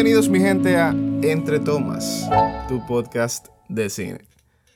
[0.00, 2.26] Bienvenidos mi gente a Entre Tomas,
[2.70, 4.20] tu podcast de cine.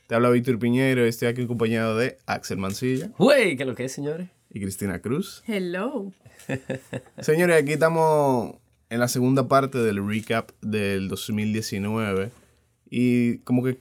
[0.06, 3.10] Te habla Víctor Piñero y estoy aquí acompañado de Axel Mancilla.
[3.16, 4.28] Güey, ¿qué es lo que es, señores?
[4.50, 5.42] Y Cristina Cruz.
[5.46, 6.12] Hello.
[7.20, 8.56] señores, aquí estamos
[8.90, 12.30] en la segunda parte del recap del 2019
[12.90, 13.80] y como que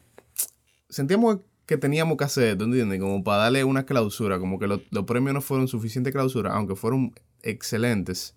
[0.88, 3.02] sentíamos que teníamos que hacer, ¿tú entiendes?
[3.02, 7.14] Como para darle una clausura, como que los premios no fueron suficiente clausura, aunque fueron
[7.42, 8.34] excelentes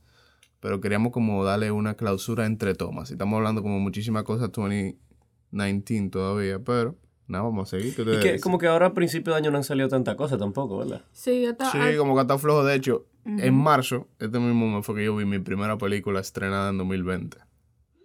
[0.60, 3.10] pero queríamos como darle una clausura entre tomas.
[3.10, 7.94] Y estamos hablando como muchísimas cosas 2019 todavía, pero nada, vamos a seguir.
[7.98, 10.78] Y que como que ahora a principio de año no han salido tanta cosa tampoco,
[10.78, 11.02] ¿verdad?
[11.12, 12.64] Sí, está, sí como que está flojo.
[12.64, 16.70] De hecho, en marzo, este mismo mes fue que yo vi mi primera película estrenada
[16.70, 17.38] en 2020.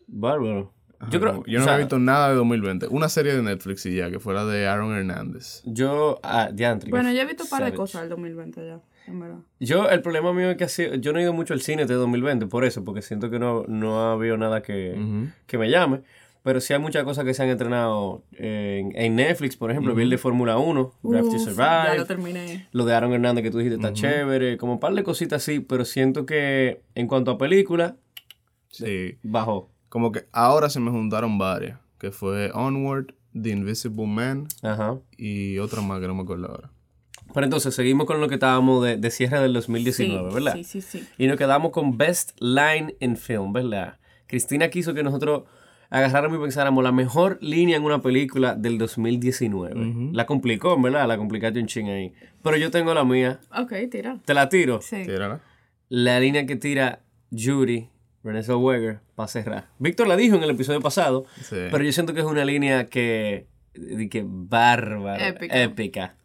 [0.07, 0.73] Bárbaro.
[1.09, 2.87] yo creo, yo no he visto nada de 2020.
[2.87, 5.61] Una serie de Netflix y ya, que fue la de Aaron Hernández.
[5.65, 6.49] Yo, ah,
[6.89, 8.81] Bueno, yo he visto un par de cosas del 2020 ya.
[9.59, 12.47] Yo, el problema mío es que yo no he ido mucho al cine de 2020
[12.47, 14.95] por eso, porque siento que no, no ha habido nada que,
[15.51, 16.01] me llame.
[16.43, 20.09] Pero sí hay muchas cosas que se han entrenado en, Netflix, por ejemplo, vi el
[20.09, 21.83] de Fórmula 1, Draft to Survive.
[21.85, 22.67] Ya lo terminé.
[22.71, 25.59] Lo de Aaron Hernández que tú dijiste está chévere, como un par de cositas así,
[25.59, 27.95] pero siento que en cuanto a película,
[28.69, 29.17] sí.
[29.21, 29.69] bajó.
[29.89, 34.47] Como que ahora se me juntaron varias, que fue Onward, The Invisible Man
[35.17, 36.71] y otra más que no me acuerdo ahora.
[37.33, 40.53] Pero entonces seguimos con lo que estábamos de, de cierre del 2019, ¿verdad?
[40.55, 41.07] Sí, sí, sí.
[41.17, 43.97] Y nos quedamos con Best Line in Film, ¿verdad?
[44.27, 45.43] Cristina quiso que nosotros
[45.91, 50.13] agarráramos y pensáramos la mejor línea en una película del 2019.
[50.13, 51.07] La complicó, ¿verdad?
[51.07, 52.13] La complicaste un ching ahí.
[52.41, 53.39] Pero yo tengo la mía.
[53.55, 54.17] Ok, tira.
[54.23, 54.81] ¿Te la tiro?
[54.81, 55.03] Sí.
[55.03, 55.41] Tírala.
[55.89, 57.89] La línea que tira Judy,
[58.23, 59.67] Renée Zellweger, para cerrar.
[59.79, 63.47] Víctor la dijo en el episodio pasado, pero yo siento que es una línea que...
[64.09, 65.61] que bárbara, épica.
[65.61, 66.15] épica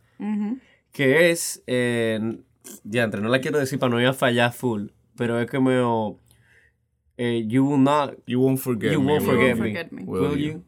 [0.96, 2.38] que es, eh,
[2.84, 5.60] ya entre, no la quiero decir para no ir a fallar full, pero es que
[5.60, 5.74] me...
[7.18, 8.14] Eh, you will not...
[8.26, 9.12] You won't forget you me.
[9.12, 10.04] Won't forget, me.
[10.04, 10.64] Will, you?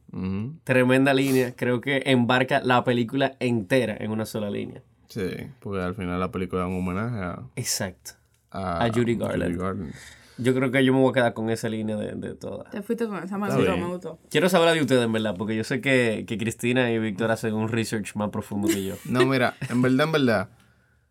[0.65, 1.55] Tremenda línea.
[1.57, 4.83] Creo que embarca la película entera en una sola línea.
[5.09, 5.29] Sí,
[5.61, 7.43] porque al final la película es un homenaje a...
[7.57, 8.13] Exacto.
[8.51, 9.95] A, Judy Garland.
[10.39, 12.71] Yo creo que yo me voy a quedar con esa línea de, de todas.
[12.71, 14.21] Te fuiste con esa, me me gustó.
[14.31, 17.55] Quiero saber de ustedes, en verdad, porque yo sé que, que Cristina y Víctor hacen
[17.55, 18.95] un research más profundo que yo.
[19.05, 20.51] no, mira, en verdad, en verdad,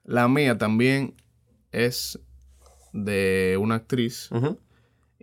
[0.05, 1.15] la mía también
[1.71, 2.19] es
[2.93, 4.29] de una actriz.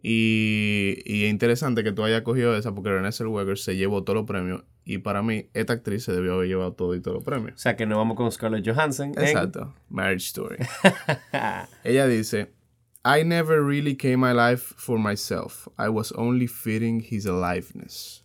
[0.02, 4.18] y, y, es interesante que tú hayas cogido esa porque Renée Zellweger se llevó todos
[4.18, 4.64] los premios.
[4.84, 7.54] Y para mí, esta actriz se debió haber llevado todo y todos los premios.
[7.54, 9.12] O sea, que no vamos con Scarlett Johansson.
[9.16, 9.74] Exacto.
[9.88, 10.58] Marriage Story.
[11.84, 12.52] Ella dice...
[13.04, 15.68] I never really came my life for myself.
[15.78, 18.24] I was only fitting his aliveness.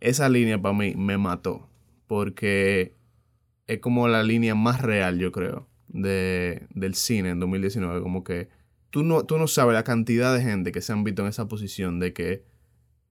[0.00, 1.68] Esa línea para mí me mató.
[2.06, 2.94] Porque
[3.66, 8.00] es como la línea más real, yo creo, de, del cine en 2019.
[8.00, 8.48] Como que
[8.90, 11.48] tú no, tú no sabes la cantidad de gente que se han visto en esa
[11.48, 12.44] posición de que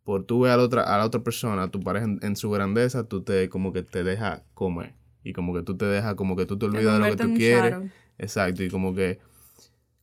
[0.04, 2.50] por tú ver a la otra, a la otra persona, a tu pareja en, su
[2.50, 4.96] grandeza, tú te como que te dejas comer.
[5.24, 7.34] Y como que tú te dejas, como que tú te olvidas de lo que tú
[7.34, 7.92] quieres.
[8.18, 8.64] Exacto.
[8.64, 9.20] Y como que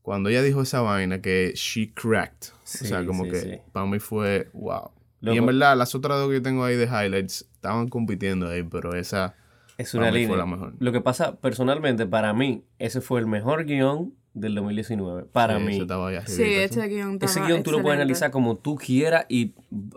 [0.08, 4.48] cuando ella dijo esa vaina que she cracked, o sea, como que para mí fue
[4.54, 4.91] wow.
[5.20, 8.62] y en verdad, las otras dos que yo tengo ahí de highlights estaban compitiendo ahí,
[8.62, 9.34] pero esa
[9.76, 10.28] es una línea.
[10.28, 10.72] Fue la mejor.
[10.78, 15.24] Lo que pasa, personalmente, para mí, ese fue el mejor guion del 2019.
[15.24, 15.78] Para mí.
[16.25, 19.52] sí, ese guion Ese guion tú lo puedes analizar como tú quieras y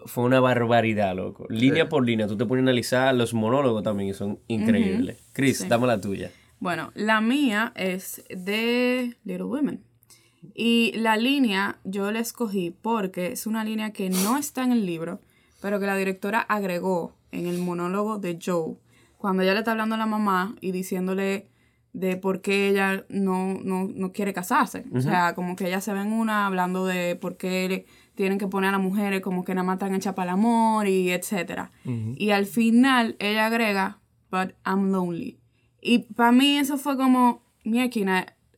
[0.08, 1.46] fue una barbaridad, loco.
[1.48, 2.28] Línea por línea.
[2.28, 5.24] Tú te puedes analizar los monólogos también y son increíbles.
[5.32, 6.32] Chris, dame la tuya.
[6.60, 9.91] Bueno, la mía es de Little Women.
[10.54, 14.86] Y la línea yo la escogí porque es una línea que no está en el
[14.86, 15.22] libro,
[15.62, 18.76] pero que la directora agregó en el monólogo de Joe,
[19.18, 21.48] cuando ella le está hablando a la mamá y diciéndole
[21.94, 24.86] de por qué ella no, no, quiere casarse.
[24.94, 27.86] O sea, como que ella se ve en una hablando de por qué
[28.16, 30.88] tienen que poner a las mujeres como que nada más están hechas para el amor
[30.88, 31.72] y etcétera.
[31.84, 34.00] Y al final ella agrega,
[34.32, 35.40] but I'm lonely.
[35.82, 37.82] Y para mí eso fue como, mi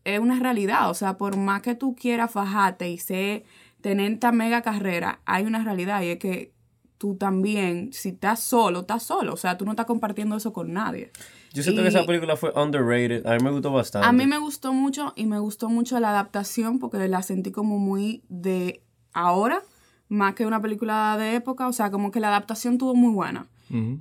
[0.04, 0.90] es una realidad.
[0.90, 3.46] O sea, por más que tú quieras fajarte y sé
[3.82, 6.54] tener esta mega carrera, hay una realidad y es que
[6.98, 9.34] tú también, si estás solo, estás solo.
[9.34, 11.12] O sea, tú no estás compartiendo eso con nadie.
[11.52, 13.26] Yo siento que esa película fue underrated.
[13.28, 14.08] A mí me gustó bastante.
[14.08, 17.78] A mí me gustó mucho y me gustó mucho la adaptación porque la sentí como
[17.78, 19.62] muy de ahora,
[20.08, 21.68] más que una película de época.
[21.68, 23.48] O sea, como que la adaptación tuvo muy buena.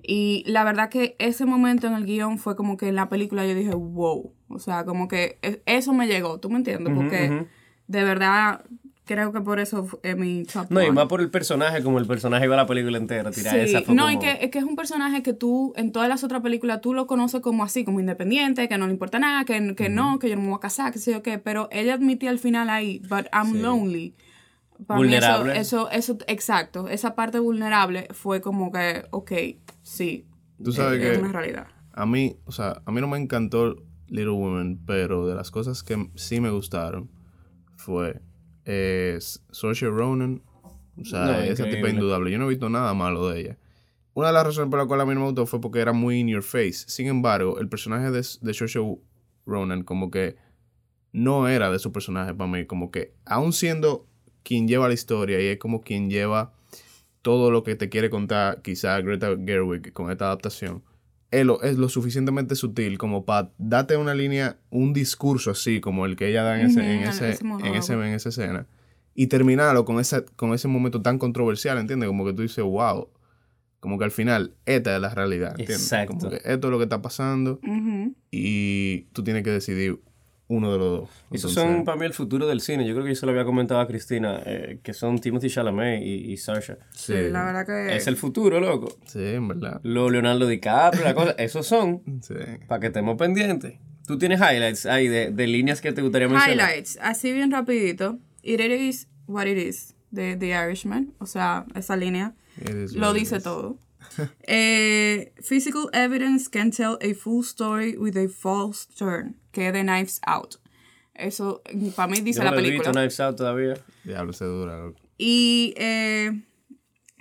[0.02, 3.46] Y la verdad que ese momento en el guion fue como que en la película
[3.46, 4.34] yo dije, wow.
[4.48, 6.92] O sea, como que e, eso me llegó, ¿tú me entiendes?
[6.94, 7.46] Porque
[7.86, 8.64] de verdad
[9.04, 12.06] creo que por eso es mi top No, y más por el personaje, como el
[12.06, 14.76] personaje va a la película entera, tirar esa No, y que, es que es un
[14.76, 18.68] personaje que tú, en todas las otras películas, tú lo conoces como así, como independiente,
[18.68, 20.92] que no le importa nada, que, que no, que yo no me voy a casar,
[20.92, 24.14] que sé yo qué, pero ella admitía al final ahí, but I'm lonely
[24.86, 25.58] vulnerable.
[25.58, 29.32] eso, eso, exacto, esa parte vulnerable fue como que, ok,
[29.82, 30.26] sí,
[30.62, 31.66] Tú sabes es, que una realidad.
[31.92, 33.76] A mí, o sea, a mí no me encantó
[34.08, 37.10] Little Women, pero de las cosas que sí me gustaron
[37.76, 38.20] fue
[38.64, 39.18] eh,
[39.50, 40.42] Saoirse Ronan,
[41.00, 42.30] o sea, esa tipo indudable.
[42.30, 43.58] Yo no he visto nada malo de ella.
[44.14, 45.92] Una de las razones por las cuales a mí no me gustó fue porque era
[45.92, 46.84] muy in your face.
[46.86, 48.80] Sin embargo, el personaje de, de Saoirse
[49.46, 50.36] Ronan como que
[51.12, 52.66] no era de su personaje para mí.
[52.66, 54.06] Como que, aún siendo
[54.42, 56.52] quien lleva la historia y es como quien lleva
[57.22, 60.82] todo lo que te quiere contar, quizá Greta Gerwig con esta adaptación,
[61.30, 66.14] él es lo suficientemente sutil como para darte una línea, un discurso así como el
[66.14, 68.66] que ella da en, ese, en, ese, en, ese, en esa escena
[69.14, 72.08] y terminarlo con, esa, con ese momento tan controversial, ¿entiendes?
[72.08, 73.08] Como que tú dices, wow,
[73.80, 75.82] como que al final esta es la realidad, ¿entiendes?
[75.82, 76.16] Exacto.
[76.18, 77.60] Como que esto es lo que está pasando
[78.30, 80.00] y tú tienes que decidir
[80.52, 81.10] uno de los dos.
[81.30, 82.86] Esos son para mí el futuro del cine.
[82.86, 86.02] Yo creo que yo se lo había comentado a Cristina, eh, que son Timothy Chalamet
[86.02, 86.76] y, y Saoirse.
[86.92, 87.14] Sí.
[87.30, 87.96] la verdad que...
[87.96, 88.94] Es el futuro, loco.
[89.06, 89.80] Sí, en verdad.
[89.82, 91.30] Lo Leonardo DiCaprio, la cosa.
[91.38, 92.02] Esos son.
[92.22, 92.34] Sí.
[92.68, 93.74] Para que estemos pendientes.
[94.06, 96.68] Tú tienes highlights ahí de, de líneas que te gustaría mencionar.
[96.68, 98.18] Highlights, así bien rapidito.
[98.42, 101.14] It is what it is, de The Irishman.
[101.18, 102.34] O sea, esa línea
[102.94, 103.78] lo dice todo.
[104.46, 110.20] eh, physical evidence can tell a full story with a false turn que de Knives
[110.26, 110.56] Out.
[111.14, 111.62] Eso,
[111.94, 112.92] para mí dice la película.
[112.92, 113.74] No he visto Knives Out todavía.
[114.04, 114.92] Diablo, se dura.
[115.18, 116.42] Y eh,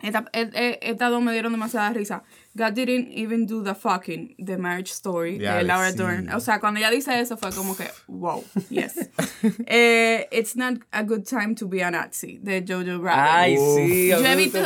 [0.01, 2.23] estas esta dos me dieron demasiada risa.
[2.53, 6.29] God didn't even do the fucking, the marriage story de Laura Dern.
[6.33, 9.09] O sea, cuando ella dice eso fue como que, wow, yes.
[9.67, 13.31] eh, It's not a good time to be a Nazi, de Jojo Rabbit.
[13.31, 14.59] Ay, sí, yo he visto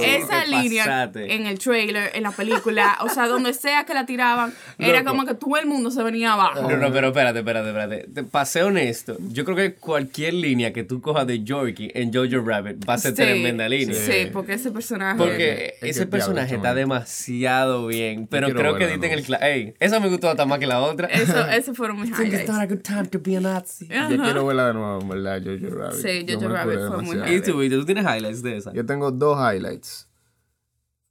[0.00, 4.54] esa línea en el trailer, en la película, o sea, donde sea que la tiraban,
[4.78, 6.62] era como que todo el mundo se venía abajo.
[6.62, 8.08] No, no, pero espérate, espérate, espérate.
[8.14, 9.18] Te pasé honesto.
[9.28, 12.98] Yo creo que cualquier línea que tú cojas de Yorkie en Jojo Rabbit va a
[12.98, 13.94] ser tremenda línea.
[13.94, 15.18] Sí, porque ese personaje.
[15.18, 18.26] Porque ese personaje está demasiado bien.
[18.26, 19.42] Pero creo que dicen el.
[19.42, 21.08] Ey, esa me gustó hasta más que la otra.
[21.08, 22.40] Eso, eso fueron mis highlights.
[22.40, 23.88] It's not a good time to be a Nazi.
[23.88, 25.42] Yo quiero verla de nuevo, ¿verdad?
[25.44, 26.00] Jojo Rabbit.
[26.00, 28.72] Sí, Jojo Rabbit fue muy ¿Y tú, ¿tú tienes highlights de esa?
[28.72, 30.08] Yo tengo dos highlights.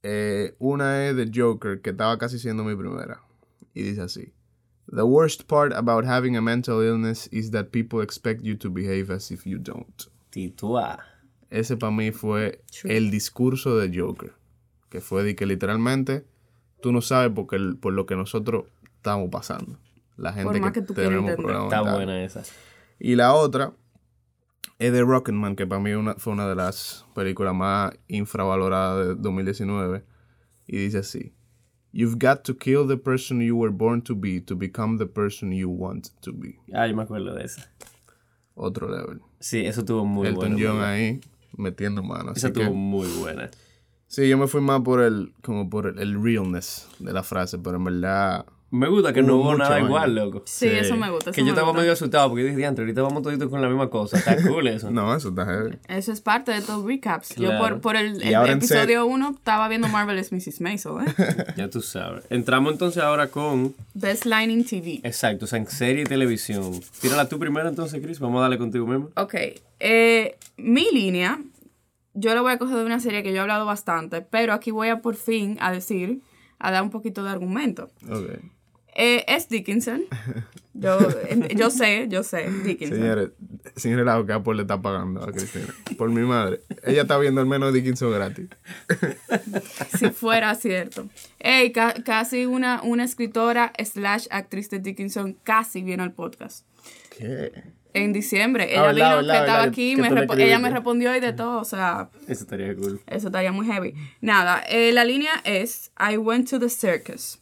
[0.03, 3.21] Eh, una es de Joker, que estaba casi siendo mi primera.
[3.73, 4.33] Y dice así.
[4.87, 9.11] The worst part about having a mental illness is that people expect you to behave
[9.11, 10.07] as if you don't.
[10.29, 10.99] Titua.
[11.49, 14.33] Ese para mí fue el discurso de Joker
[14.89, 16.25] que fue de que literalmente
[16.81, 17.47] tú no sabes por,
[17.79, 18.65] por lo que nosotros
[18.97, 19.77] estamos pasando.
[20.17, 21.65] La gente que, tenemos problemas.
[21.65, 22.43] Está buena esa.
[22.99, 23.73] Y la otra
[24.79, 30.03] es de Rocketman, que para mí fue una de las películas más infravaloradas de 2019.
[30.67, 31.33] Y dice así.
[31.91, 35.53] You've got to kill the person you were born to be to become the person
[35.53, 36.59] you want to be.
[36.73, 37.71] Ah, yo me acuerdo de esa.
[38.53, 39.21] Otro level.
[39.39, 41.21] Sí, eso tuvo muy Elton John ahí
[41.57, 42.35] metiendo manos.
[42.35, 43.49] Esa tuvo muy buena.
[44.15, 47.75] Sí, yo me fui más por el, como por el, realness de la frase, pero
[47.75, 48.45] en verdad...
[48.71, 50.41] Me gusta que no hubo nada igual, loco.
[50.45, 51.33] Sí, eso me gusta.
[51.33, 54.17] que yo estaba medio asustado porque dije, diantre, ahorita vamos todos con la misma cosa.
[54.17, 54.89] Está cool eso.
[54.89, 55.77] no, eso está heavy.
[55.89, 57.35] Eso es parte de todos recaps.
[57.35, 60.61] Yo por, por el, episodio 1 estaba viendo Marvelous Mrs.
[60.61, 61.45] Maisel, ¿eh?
[61.57, 62.23] ya tú sabes.
[62.29, 63.75] Entramos entonces ahora con...
[63.95, 65.01] Best Line in TV.
[65.03, 66.71] Exacto, o sea, en serie y televisión.
[67.01, 68.21] Tírala tú primero entonces, Chris.
[68.21, 69.09] Vamos a darle contigo mismo.
[69.17, 69.35] Ok.
[69.81, 71.37] Eh, mi línea
[72.15, 74.71] yo lo voy a coger de una serie que yo he hablado bastante, pero aquí
[74.71, 76.21] voy a por fin a decir,
[76.57, 77.89] a dar un poquito de argumento.
[78.03, 78.51] Okay.
[78.95, 80.05] Eh, es Dickinson.
[80.77, 80.99] Yo,
[81.55, 82.97] yo sé, yo sé, Dickinson.
[82.97, 83.29] Señores,
[83.77, 85.73] señores, la Apple le está pagando a Cristina.
[85.97, 86.59] Por mi madre.
[86.83, 88.49] Ella está viendo al menos Dickinson gratis.
[89.97, 91.07] si fuera cierto.
[91.39, 96.65] Ey, casi una, una escritora slash actriz de Dickinson casi viene al podcast.
[97.17, 97.53] ¿Qué?
[97.95, 98.71] En diciembre.
[98.71, 102.09] Ella vino, que estaba aquí, me ella me respondió y de todo, o sea...
[102.27, 103.01] Eso estaría cool.
[103.07, 103.95] Eso estaría muy heavy.
[104.21, 107.39] Nada, eh, la línea es, I went to the circus.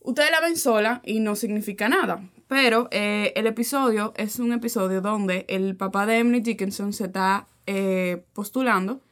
[0.00, 5.00] Ustedes la ven sola y no significa nada, pero eh, el episodio es un episodio
[5.00, 9.02] donde el papá de Emily Dickinson se está eh, postulando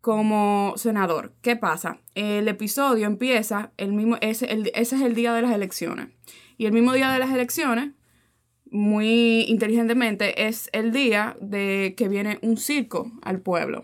[0.00, 1.34] como senador.
[1.42, 1.98] ¿Qué pasa?
[2.14, 6.08] El episodio empieza, el mismo, ese, el, ese es el día de las elecciones.
[6.56, 7.92] Y el mismo día de las elecciones
[8.70, 13.82] muy inteligentemente es el día de que viene un circo al pueblo.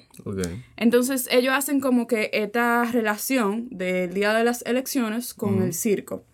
[0.77, 6.25] Entonces ellos hacen como que esta relación del día de las elecciones con el circo.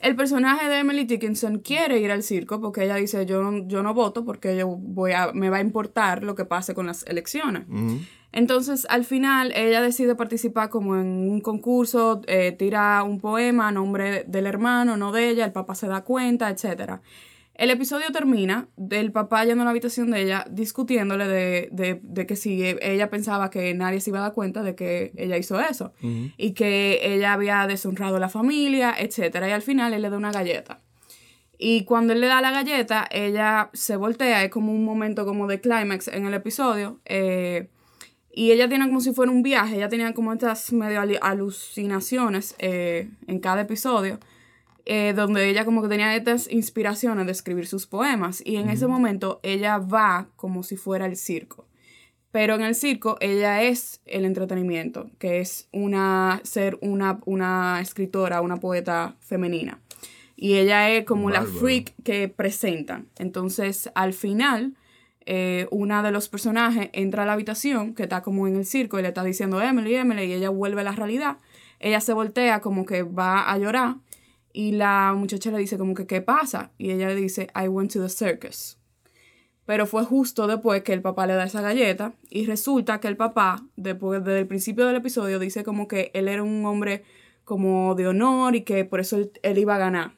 [0.00, 3.92] El personaje de Emily Dickinson quiere ir al circo porque ella dice yo, yo no
[3.92, 7.64] voto porque yo voy a, me va a importar lo que pase con las elecciones.
[8.32, 13.72] Entonces, al final, ella decide participar como en un concurso, eh, tira un poema a
[13.72, 17.02] nombre del hermano, no de ella, el papá se da cuenta, etcétera
[17.60, 21.28] El episodio termina del papá yendo a la habitación de ella discutiéndole
[21.70, 25.36] de, que si ella pensaba que nadie se iba a dar cuenta de que ella
[25.36, 25.92] hizo eso
[26.38, 29.44] y que ella había deshonrado a la familia, etc.
[29.46, 30.80] Y al final él le da una galleta.
[31.58, 35.46] Y cuando él le da la galleta, ella se voltea, es como un momento como
[35.46, 36.98] de clímax en el episodio.
[37.04, 37.68] Eh,
[38.32, 43.10] y ella tiene como si fuera un viaje, ella tenía como estas medio alucinaciones eh,
[43.26, 44.18] en cada episodio
[44.86, 48.86] eh, donde ella como que tenía estas inspiraciones de escribir sus poemas y en ese
[48.86, 51.66] momento ella va como si fuera el circo.
[52.32, 58.40] Pero en el circo ella es el entretenimiento, que es una ser una, una escritora,
[58.40, 59.80] una poeta femenina.
[60.36, 63.08] Y ella es como la freak que presentan.
[63.18, 64.74] Entonces, al final,
[65.26, 68.98] eh, una de los personajes entra a la habitación, que está como en el circo,
[68.98, 71.36] y le está diciendo Emily, Emily, y ella vuelve a la realidad.
[71.78, 73.96] Ella se voltea como que va a llorar
[74.52, 76.72] y la muchacha le dice como que, ¿qué pasa?
[76.78, 78.78] Y ella le dice, I went to the circus.
[79.66, 83.16] Pero fue justo después que el papá le da esa galleta y resulta que el
[83.16, 87.04] papá, después, desde el principio del episodio, dice como que él era un hombre
[87.44, 90.12] como de honor y que por eso él, iba a ganar.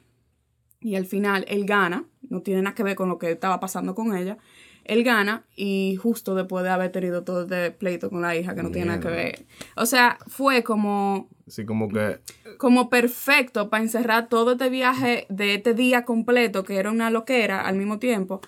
[0.81, 3.93] Y al final él gana, no tiene nada que ver con lo que estaba pasando
[3.93, 4.37] con ella.
[4.85, 8.63] Él gana y justo después de haber tenido todo este pleito con la hija que
[8.63, 9.45] no tiene nada que ver.
[9.75, 12.19] O sea, fue como Sí, como que...
[12.57, 17.61] Como perfecto para encerrar todo este viaje de este día completo, que era una loquera
[17.61, 18.41] al mismo tiempo.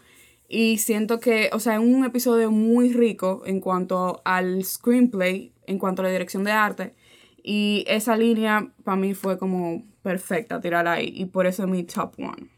[0.48, 5.80] Y siento que, o sea, es un episodio muy rico en cuanto al screenplay, en
[5.80, 6.94] cuanto a la dirección de arte.
[7.44, 11.12] Y esa línea para mí fue como perfecta tirar ahí.
[11.16, 12.50] Y por eso es mi top one.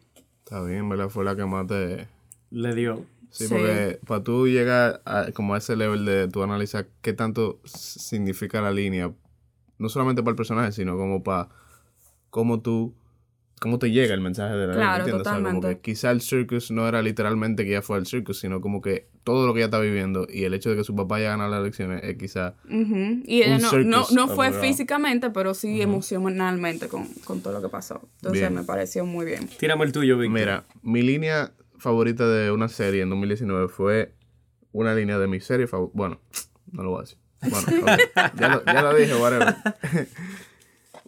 [0.44, 1.10] Está bien, ¿verdad?
[1.10, 2.08] Fue la que más te...
[2.51, 3.06] Le dio.
[3.29, 7.60] Sí, porque para tú llegar a, como a ese level de tu analizar qué tanto
[7.65, 9.12] significa la línea
[9.77, 11.50] no solamente para el personaje, sino como para
[12.29, 12.96] cómo tú,
[13.60, 15.50] cómo te llega el mensaje de la claro, Totalmente.
[15.50, 18.81] como que quizá el circus no era literalmente que ella fue al circus, sino como
[18.81, 21.29] que todo lo que ella está viviendo y el hecho de que su papá haya
[21.29, 22.55] ganado las elecciones es quizá...
[22.69, 27.07] Y ella no, no, fue físicamente, pero sí emocionalmente con,
[27.41, 28.07] todo lo que pasó.
[28.22, 29.48] Entonces me pareció muy bien.
[29.60, 30.39] Tírame el tuyo, Víctor.
[30.39, 34.13] Mira, mi línea favorita de una serie en 2019 fue
[34.72, 35.93] una línea de mi serie favorita.
[35.98, 36.19] Bueno,
[36.72, 37.26] no lo voy a decir.
[37.41, 37.98] Bueno,
[38.39, 39.56] ya, lo, ya, lo, dije, whatever.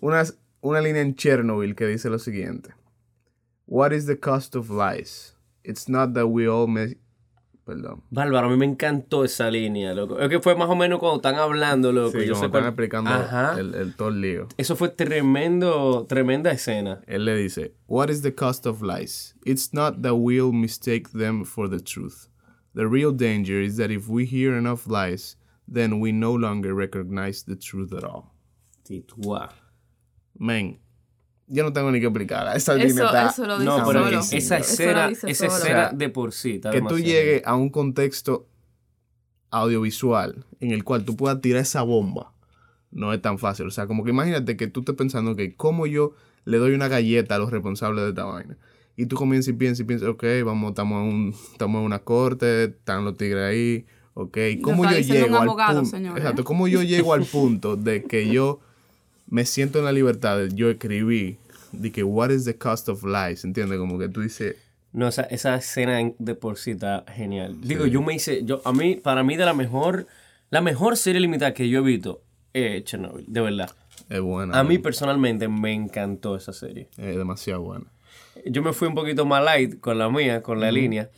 [0.01, 0.23] una,
[0.61, 2.73] una línea en Chernobyl que dice lo siguiente.
[3.65, 5.35] What is the cost of lies?
[5.63, 6.97] It's not that we all make...
[7.65, 8.01] Perdón.
[8.09, 10.19] Bárbaro, a mí me encantó esa línea, loco.
[10.19, 12.17] Es que fue más o menos cuando están hablando, loco.
[12.17, 13.11] Sí, Yo están explicando
[13.59, 14.47] el, el, todo el lío.
[14.57, 17.01] Eso fue tremendo, tremenda escena.
[17.05, 19.35] Él le dice, What is the cost of lies?
[19.45, 22.27] It's not that we'll mistake them for the truth.
[22.73, 25.37] The real danger is that if we hear enough lies,
[25.71, 28.31] then we no longer recognize the truth at all.
[28.83, 29.49] Titúa.
[30.37, 30.79] Men,
[31.47, 32.55] yo no tengo ni que explicar.
[32.55, 33.29] Esa línea está...
[33.29, 36.99] Eso lo dice no, pero esa escena, esa escena de por sí está Que tú
[36.99, 38.47] llegues a un contexto
[39.51, 42.33] audiovisual en el cual tú puedas tirar esa bomba
[42.91, 43.67] no es tan fácil.
[43.67, 46.13] O sea, como que imagínate que tú estés pensando que cómo yo
[46.45, 48.57] le doy una galleta a los responsables de esta vaina.
[48.95, 51.99] Y tú comienzas y piensas y piensas, ok, vamos, estamos en, un, estamos en una
[51.99, 53.85] corte, están los tigres ahí,
[54.19, 54.37] ¿ok?
[54.61, 55.97] ¿Cómo yo llego al punto?
[55.97, 56.07] ¿eh?
[56.17, 58.59] exacto, ¿cómo yo llego al punto de que yo
[59.27, 61.37] me siento en la libertad de yo escribí
[61.71, 63.77] de que what is the cost of lies, ¿entiendes?
[63.77, 64.55] Como que tú dices
[64.91, 67.57] no, esa, esa escena de por sí está genial.
[67.61, 70.07] Digo, yo me hice, yo, a mí, para mí de la mejor,
[70.49, 72.23] la mejor serie limitada que yo he visto
[72.53, 73.71] es Chernobyl, de verdad.
[74.09, 74.59] Es buena.
[74.59, 76.87] A mí personalmente me encantó esa serie.
[76.97, 77.85] Es demasiado buena.
[78.45, 81.09] Yo me fui un poquito más light con la mía, con la línea.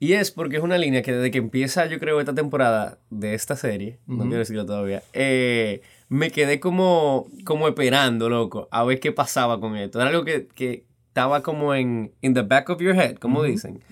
[0.00, 3.34] Y es porque es una línea que desde que empieza, yo creo, esta temporada de
[3.34, 9.00] esta serie, no quiero decirlo todavía, eh, me quedé como, como esperando, loco, a ver
[9.00, 10.00] qué pasaba con esto.
[10.00, 13.82] Era algo que, que estaba como en in the back of your head, como dicen.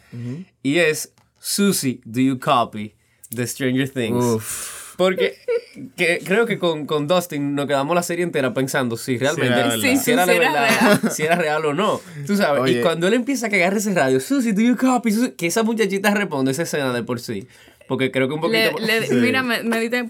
[0.62, 2.94] Y es, Susie, do you copy
[3.34, 4.24] the Stranger Things?
[4.24, 4.75] Uf.
[4.96, 5.36] Porque
[5.96, 10.10] que, creo que con, con, Dustin nos quedamos la serie entera pensando si realmente si
[10.10, 12.00] era, verdad, si era real o no.
[12.26, 15.12] Tú sabes, y cuando él empieza a cagar ese radio, Susie, do you copy?
[15.36, 17.46] que esa muchachita responde esa escena de por sí.
[17.88, 18.70] Porque creo que un poquito...
[19.12, 19.58] Mira, me,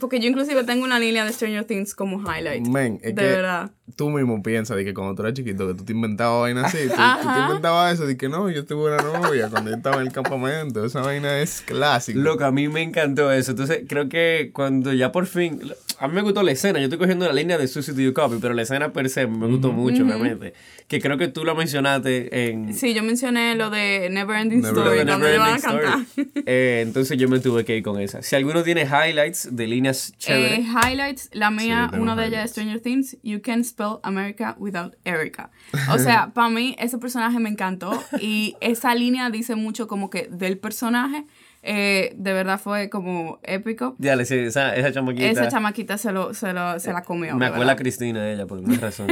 [0.01, 2.67] porque yo inclusive tengo una línea de Stranger Things como highlight.
[2.67, 3.71] Men, es de que verdad.
[3.97, 6.89] Tú mismo piensas de que cuando tú eras chiquito, que tú te inventabas vainas así.
[6.89, 10.01] Tú, tú, te inventabas eso, de que no, yo tuve una novia cuando yo estaba
[10.01, 10.85] en el campamento.
[10.85, 12.19] Esa vaina es clásica.
[12.19, 13.53] Loco, a mí me encantó eso.
[13.53, 15.61] Entonces, creo que cuando ya por fin...
[15.99, 16.79] a mí me gustó la escena.
[16.79, 19.47] Yo estoy cogiendo la línea de Suicide You Copy, pero la escena per se me
[19.47, 20.55] gustó mucho, obviamente.
[20.89, 22.75] Que creo que tú la mencionaste en.
[22.75, 25.99] Sí, yo mencioné lo de Never Ending Story cuando iban a cantar.
[26.49, 28.23] Eh, entonces yo me tuve que ir con esa.
[28.23, 30.61] Si alguno tiene highlights de líneas chéveres.
[30.61, 33.17] Eh, highlights, la mía, uno de ellas es Stranger Things.
[33.23, 35.51] You can spell America without Erica.
[35.91, 40.29] O sea, para mí ese personaje me encantó y esa línea dice mucho como que
[40.31, 41.25] del personaje
[41.69, 43.97] eh, de verdad fue como épico.
[43.99, 45.27] Ya, sí, esa, esa chamaquita.
[45.27, 47.37] Esa chamaquita se, lo, se, lo, se la comió.
[47.37, 49.09] Me acuerdo a Cristina de ella, por alguna razón.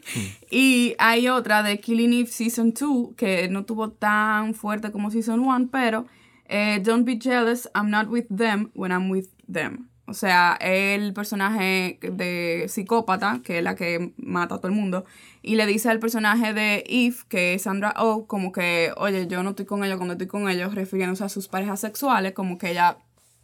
[0.50, 5.38] y hay otra de Killing Eve Season 2 que no tuvo tan fuerte como Season
[5.38, 6.06] 1, pero
[6.46, 9.90] eh, Don't be jealous, I'm not with them when I'm with them.
[10.06, 15.04] O sea, el personaje de psicópata, que es la que mata a todo el mundo,
[15.48, 19.42] y le dice al personaje de Eve, que es Sandra Oh, como que, oye, yo
[19.42, 22.72] no estoy con ella cuando estoy con ellos, refiriéndose a sus parejas sexuales, como que
[22.72, 22.98] ella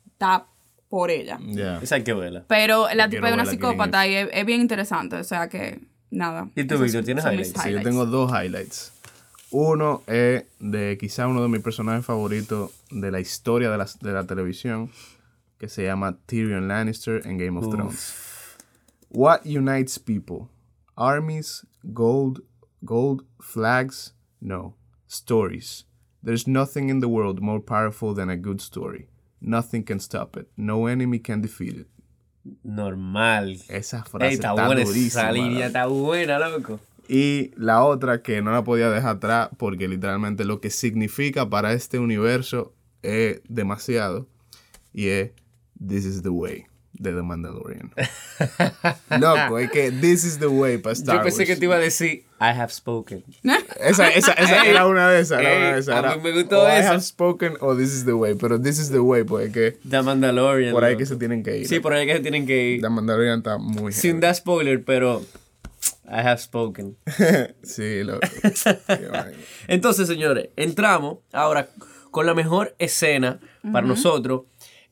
[0.06, 0.44] está
[0.90, 1.38] por ella.
[1.80, 2.44] Esa hay que verla.
[2.46, 5.80] Pero la tipa es una psicópata y es, bien interesante, o sea que,
[6.11, 6.50] nada.
[6.54, 7.54] ¿Y tú, Víctor, tienes highlights?
[7.62, 8.92] Sí, yo tengo dos highlights.
[9.50, 14.12] Uno es de quizá uno de mis personajes favoritos de la historia de la, de
[14.12, 14.90] la televisión
[15.58, 18.14] que se llama Tyrion Lannister en Game of Thrones.
[19.08, 20.49] What unites people?
[20.96, 22.41] Armies, gold,
[22.85, 24.12] gold, flags?
[24.41, 24.75] No.
[25.07, 25.85] Stories.
[26.23, 29.09] There's nothing in the world more powerful than a good story.
[29.41, 30.49] Nothing can stop it.
[30.57, 31.88] No enemy can defeat it.
[32.62, 33.57] Normal.
[33.69, 36.81] Esa frase está, buena, Esa línea está buena, loco.
[37.09, 41.75] Y la otra que no la podía dejar atrás porque literalmente lo que significa para
[41.75, 42.73] este universo
[43.03, 44.26] es demasiado.
[44.95, 45.33] Y es
[45.87, 47.92] This is the way de The Mandalorian.
[49.20, 51.78] Loco, es que This is the way para Star Yo pensé que te iba a
[51.78, 53.24] decir I have spoken.
[53.80, 55.40] esa, esa, esa era una de esas.
[55.40, 56.04] Era una de esas.
[56.04, 56.78] a mí me gustó eso.
[56.78, 58.34] I have spoken o This is the way.
[58.34, 59.78] Pero This is the way, pues que.
[59.88, 60.72] The Mandalorian.
[60.72, 61.68] Por ahí que se tienen que ir.
[61.68, 62.82] Sí, por ahí que se tienen que ir.
[62.82, 63.92] The Mandalorian está muy.
[63.92, 65.22] Sin dar spoiler, pero.
[66.06, 66.96] I have spoken.
[67.62, 68.20] sí, loco.
[69.68, 71.68] Entonces, señores, entramos ahora
[72.10, 73.40] con la mejor escena
[73.72, 74.42] para nosotros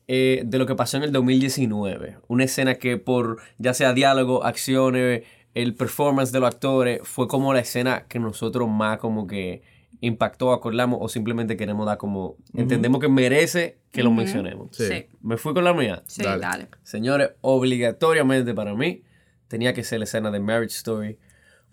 [0.07, 2.17] eh, de lo que pasó en el 2019.
[2.27, 7.53] Una escena que por ya sea diálogo, acciones, el performance de los actores, fue como
[7.53, 9.61] la escena que nosotros más como que
[10.01, 12.35] impactó, acordamos o simplemente queremos dar como...
[12.53, 14.75] Entendemos que merece que lo mencionemos.
[14.75, 15.05] Sí.
[15.21, 16.03] ¿Me fui con la mía?
[16.07, 16.67] Sí, dale.
[16.83, 19.03] Señores, obligatoriamente para mí
[19.47, 21.17] tenía que ser la escena de Marriage Story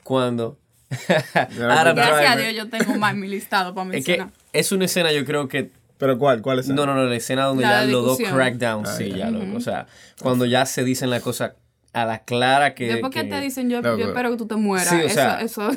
[0.04, 0.60] cuando...
[1.08, 4.28] Gracias a Dios yo tengo más mi listado para mencionar.
[4.28, 6.40] Es, que es una escena yo creo que ¿Pero cuál?
[6.40, 6.68] ¿Cuál es?
[6.68, 9.86] No, no, no, la escena donde ya los dos crackdowns, ah, sí, ya, O sea,
[10.20, 11.56] cuando ya se dicen la cosa
[11.92, 12.86] a la clara que...
[12.86, 14.88] Después que, te dicen, yo, yo, espero que tú te mueras.
[14.88, 15.68] Sí, o sea, eso,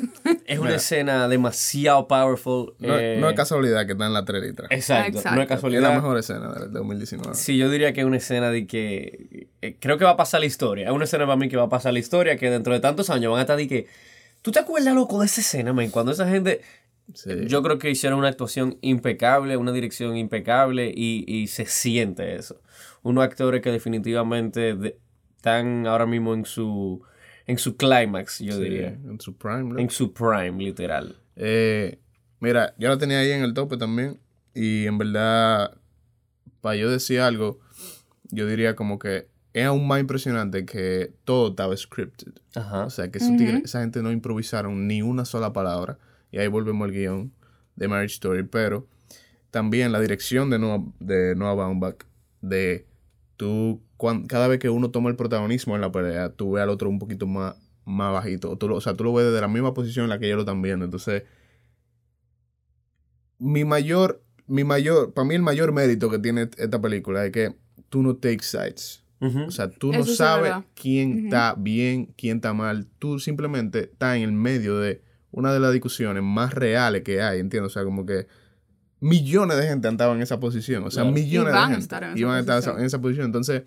[0.46, 2.74] es una escena demasiado powerful.
[2.78, 5.82] No, eh, no, es casualidad que está en la 3 Exacto, no es casualidad.
[5.82, 7.34] Es la mejor escena del 2019.
[7.34, 9.48] Sí, yo diría que es una escena de que...
[9.60, 10.86] Eh, creo que va a pasar la historia.
[10.86, 13.10] Es una escena para mí que va a pasar la historia, que dentro de tantos
[13.10, 13.88] años van a estar de que...
[14.40, 15.90] ¿Tú te acuerdas, loco, de esa escena, man?
[15.90, 16.62] Cuando esa gente
[17.46, 22.60] yo creo que hicieron una actuación impecable, una dirección impecable y, se siente eso.
[23.02, 24.96] Unos actores que definitivamente
[25.36, 27.02] están ahora mismo en su
[27.46, 28.88] en su clímax, yo diría.
[28.88, 31.16] En su prime, En su prime, literal.
[31.36, 31.98] Eh,
[32.40, 34.18] mira, yo la tenía ahí en el tope también.
[34.54, 35.76] Y en verdad,
[36.62, 37.60] para yo decir algo,
[38.30, 42.32] yo diría como que es aún más impresionante que todo estaba scripted.
[42.56, 45.98] O sea, que esa gente no improvisaron ni una sola palabra.
[46.34, 47.32] Y ahí volvemos al guion
[47.76, 48.42] de Marriage Story.
[48.42, 48.88] Pero
[49.52, 52.04] también la dirección de Noah, de Noah Baumbach,
[52.40, 52.88] de
[53.36, 53.84] tú,
[54.26, 56.98] cada vez que uno toma el protagonismo en la pelea, tú ves al otro un
[56.98, 58.50] poquito más, más bajito.
[58.50, 60.38] O, tú, o sea, tú lo ves desde la misma posición en la que ellos
[60.38, 60.84] lo están viendo.
[60.84, 61.22] Entonces,
[63.38, 67.54] mi mayor, mi mayor, para mí el mayor mérito que tiene esta película es que
[67.90, 69.04] tú no takes sides.
[69.20, 72.88] O sea, tú no sabes quién está bien, quién está mal.
[72.98, 75.00] Tú simplemente estás en el medio de
[75.34, 78.28] una de las discusiones más reales que hay, entiendo, o sea, como que
[79.00, 82.78] millones de gente andaban en esa posición, o sea, millones de gente iban a estar
[82.78, 83.62] en esa posición, entonces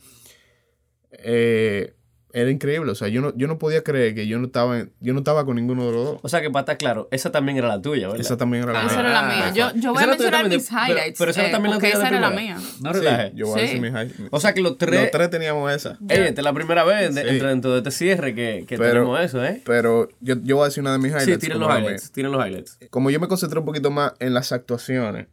[1.12, 1.94] eh,
[2.38, 2.92] era increíble.
[2.92, 5.44] O sea, yo no, yo no podía creer que yo no estaba yo no estaba
[5.44, 6.20] con ninguno de los dos.
[6.22, 8.22] O sea, que para estar claro, esa también era la tuya, ¿verdad?
[8.22, 8.92] Esa también era la ah, mía.
[8.92, 9.54] Esa era la mía.
[9.54, 11.18] Yo, yo voy a mencionar mis highlights.
[11.18, 11.94] Pero, esa también la tuya.
[11.94, 12.58] Esa era la mía.
[12.82, 13.34] No relajes.
[13.34, 14.22] yo voy a decir mis highlights.
[14.30, 15.02] O sea, que los tres.
[15.02, 15.98] Los tres teníamos esa.
[16.08, 19.62] Ey, esta es la primera vez dentro de este cierre que, que tenemos eso, ¿eh?
[19.66, 21.34] Pero yo, yo voy a decir una de mis highlights.
[21.34, 22.12] Sí, tienen los highlights.
[22.12, 22.78] Tienen los highlights.
[22.92, 25.28] Como yo me concentré un poquito más en las actuaciones,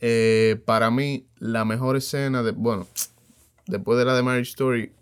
[0.00, 2.52] eh, para mí, la mejor escena de.
[2.52, 2.86] Bueno,
[3.66, 4.92] después de la de Marriage Story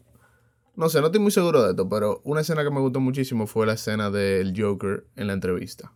[0.79, 3.49] no sé, no estoy muy seguro de esto, pero una escena que me gustó muchísimo
[3.49, 5.93] fue la escena del Joker en la entrevista.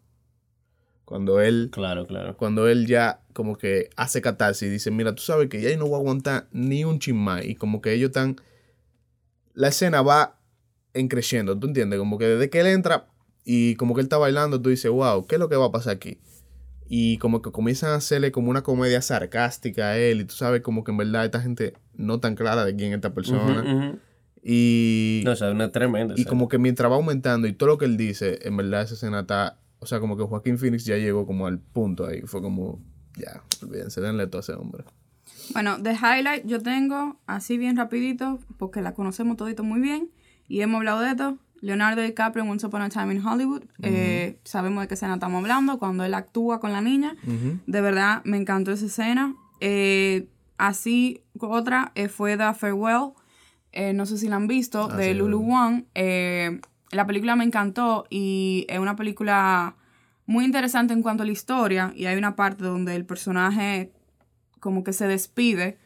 [1.05, 1.69] Cuando él.
[1.71, 2.37] Claro, claro.
[2.37, 5.85] Cuando él ya como que hace catarsis y dice: Mira, tú sabes que ya no
[5.85, 7.49] voy a aguantar ni un chismay.
[7.49, 8.41] Y como que ellos están.
[9.55, 10.41] la escena va
[10.95, 12.01] encreciendo, ¿tú entiendes?
[12.01, 13.07] Como que desde que él entra
[13.45, 15.73] y como que él está bailando, tú dices, wow, ¿qué es lo que va a
[15.73, 16.19] pasar aquí?
[16.89, 20.61] Y como que comienzan a hacerle como una comedia sarcástica a él y tú sabes
[20.63, 24.01] como que en verdad esta gente no tan clara de quién es esta persona.
[24.43, 25.23] Y...
[25.25, 26.15] No, o sea, una tremenda.
[26.17, 28.95] Y como que mientras va aumentando y todo lo que él dice, en verdad esa
[28.95, 29.59] escena está...
[29.79, 32.23] O sea, como que Joaquín Phoenix ya llegó como al punto ahí.
[32.23, 32.81] Fue como,
[33.17, 34.85] ya, olvídense, denle todo a ese hombre.
[35.53, 40.11] Bueno, de highlight yo tengo, así bien rapidito, porque la conocemos todito muy bien
[40.49, 41.39] y hemos hablado de esto.
[41.61, 43.63] Leonardo DiCaprio en Once Upon a Time in Hollywood.
[43.83, 47.15] Eh, sabemos de qué escena estamos hablando, cuando él actúa con la niña.
[47.67, 49.37] De verdad, me encantó esa escena.
[49.61, 50.29] Eh,
[50.59, 53.13] así, otra eh, fue The Farewell.
[53.95, 55.85] No sé si la han visto, ah, de Lulu Wang.
[55.95, 59.77] la película me encantó y es una película
[60.27, 61.93] muy interesante en cuanto a la historia.
[61.97, 63.93] Y hay una parte donde el personaje
[64.61, 65.79] como que se despide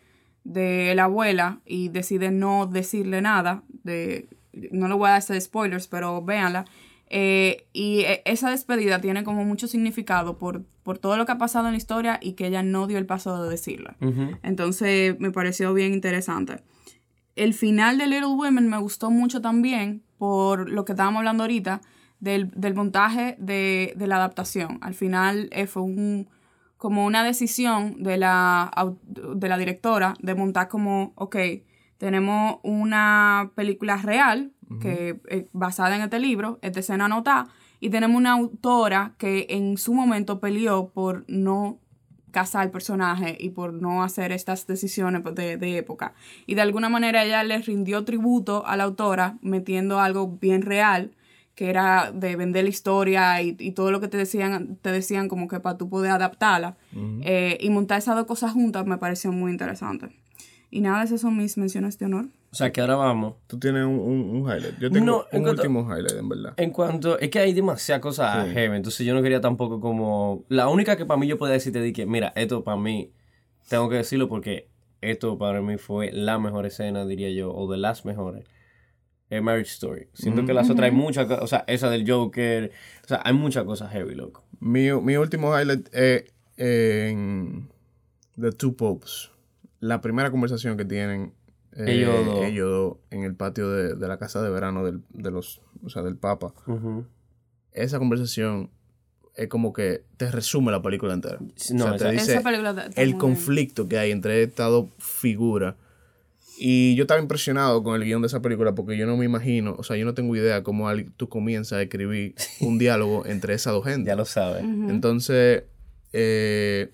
[0.44, 4.29] de la abuela y decide no decirle nada, de,
[4.70, 6.66] no le voy a hacer spoilers, pero véanla.
[7.09, 11.38] Eh, y e, esa despedida tiene como mucho significado por, por, todo lo que ha
[11.38, 13.94] pasado en la historia y que ella no dio el paso de decirlo.
[14.42, 16.62] Entonces me pareció bien interesante.
[17.37, 21.83] El final de Little Women me gustó mucho también por lo que estábamos hablando ahorita
[22.18, 24.79] del, montaje de, de, la adaptación.
[24.81, 26.29] Al final eh, fue un,
[26.79, 28.70] como una decisión de la,
[29.05, 31.37] de la directora de montar como, ok,
[31.99, 38.16] tenemos una película real que eh, basada en este libro, esta escena anotada, y tenemos
[38.16, 41.79] una autora que en su momento peleó por no
[42.37, 46.12] casar al personaje y por no hacer estas decisiones de, de, época.
[46.44, 51.12] Y de alguna manera ella le rindió tributo a la autora metiendo algo bien real
[51.55, 55.49] que era de vender la historia y, todo lo que te decían, te decían como
[55.49, 56.77] que para tú poder adaptarla.
[57.22, 60.11] Eh, y montar esas dos cosas juntas me pareció muy interesante.
[60.70, 62.29] Y nada, esas son mis menciones de honor.
[62.57, 63.35] O sea, que ahora vamos.
[63.47, 64.79] Tú tienes un, un, highlight.
[64.79, 66.55] Yo tengo un último highlight, en verdad.
[66.57, 67.19] En cuanto.
[67.19, 68.55] Es que hay demasiadas cosas sí.
[68.57, 70.47] Entonces yo no quería tampoco como.
[70.49, 73.12] La única que para mí yo podía decirte di que, mira, esto para mí.
[73.69, 74.71] Tengo que decirlo porque
[75.03, 78.45] esto para mí fue la mejor escena, diría yo, o de las mejores
[79.29, 80.09] es Marriage Story.
[80.14, 82.73] Siento que las otras hay muchas, o sea, esa del Joker,
[83.05, 84.45] o sea, hay muchas cosas heavy, loco.
[84.61, 87.69] Mi, mi último highlight es en
[88.40, 89.31] The Two Popes.
[89.81, 91.35] La primera conversación que tienen
[91.76, 92.96] eh, ellos, dos.
[93.10, 96.16] en el patio de, de, la casa de verano del, de los, o sea, del
[96.16, 96.54] Papa.
[97.72, 98.70] Esa conversación
[99.34, 101.38] es como que te resume la película entera.
[101.72, 102.42] No, o sea, te dice
[102.96, 105.74] el conflicto que hay entre estas dos figuras
[106.58, 109.74] y yo estaba impresionado con el guion de esa película porque yo no me imagino,
[109.78, 113.74] o sea, yo no tengo idea cómo tú comienzas a escribir un diálogo entre esas
[113.74, 114.08] dos gente.
[114.08, 114.64] Ya lo sabes.
[114.64, 115.64] Entonces,
[116.14, 116.92] eh,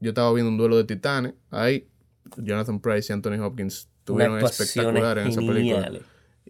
[0.00, 1.34] yo estaba viendo un duelo de titanes.
[1.50, 1.86] Ahí,
[2.36, 5.90] Jonathan Price y Anthony Hopkins tuvieron espectacular en esa película.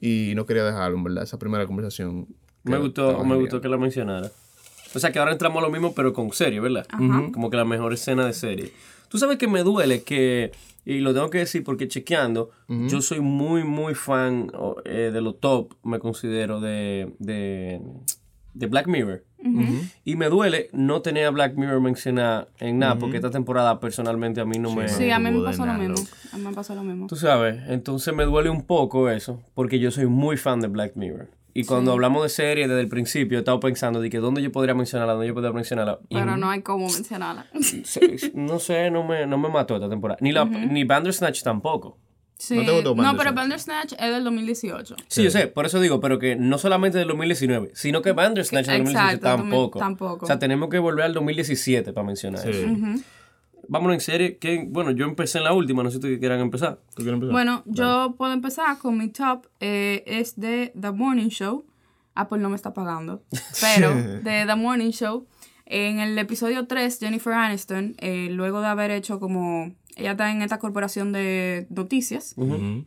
[0.00, 2.26] Y no quería dejarlo, en verdad, esa primera conversación.
[2.64, 4.30] Me gustó, me gustó que la mencionara.
[4.94, 6.86] O sea, que ahora entramos a lo mismo, pero con serie, ¿verdad?
[7.32, 8.72] Como que la mejor escena de serie.
[9.08, 10.52] Tú sabes que me duele que
[10.84, 14.50] y lo tengo que decir porque chequeando, yo soy muy, muy fan
[14.84, 17.80] eh, de lo top, me considero, de, de,
[18.54, 19.24] de Black Mirror.
[20.04, 24.40] Y me duele no tener a Black Mirror mencionada en nada, porque esta temporada personalmente
[24.40, 24.88] a mí no me...
[24.88, 25.96] Sí, a mí me pasó lo mismo.
[26.32, 27.06] A mí me pasó lo mismo.
[27.08, 30.96] Tú sabes, entonces me duele un poco eso, porque yo soy muy fan de Black
[30.96, 31.28] Mirror.
[31.54, 34.50] Y cuando hablamos de serie desde el principio, he estado pensando de que dónde yo
[34.50, 35.98] podría mencionarla, dónde yo podría mencionarla.
[36.08, 37.46] Pero no hay cómo mencionarla.
[38.34, 40.18] no sé, no me, no me mató esta temporada.
[40.22, 41.98] Ni, la, ni Bandersnatch tampoco.
[42.42, 42.56] Sí.
[42.56, 44.96] No, no, pero Bandersnatch es del 2018.
[45.06, 48.66] Sí, yo sé, por eso digo, pero que no solamente del 2019, sino que Bandersnatch
[48.66, 49.78] del 2018 tampoco.
[49.78, 50.24] tampoco.
[50.24, 52.66] O sea, tenemos que volver al 2017 para mencionar eso
[53.68, 54.38] vámonos en serie.
[54.38, 56.80] Que, bueno, yo empecé en la última, no sé si quieran empezar.
[56.94, 57.32] ¿Tú quieres empezar?
[57.32, 59.46] Bueno, yo puedo empezar con mi top.
[59.60, 61.64] Eh, es de The Morning Show.
[62.14, 63.22] Apple no me está pagando.
[63.60, 65.26] Pero de The Morning Show.
[65.66, 69.72] En el episodio 3, Jennifer Aniston, eh, luego de haber hecho como...
[69.94, 72.34] Ella está en esta corporación de noticias.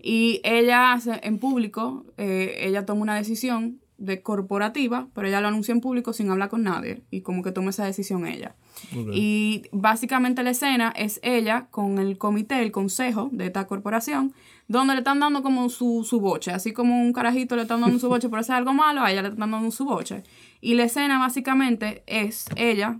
[0.01, 5.71] Y ella, en público, eh, ella toma una decisión de corporativa, pero ella lo anuncia
[5.71, 7.03] en público sin hablar con nadie.
[7.11, 8.55] Y como que toma esa decisión ella.
[8.91, 14.33] Y básicamente la escena es ella con el comité, el consejo de esta corporación,
[14.67, 17.99] donde le están dando como su, su boche, así como un carajito le están dando
[17.99, 20.23] su boche por hacer algo malo, a ella le están dando su boche.
[20.61, 22.99] Y la escena básicamente es ella,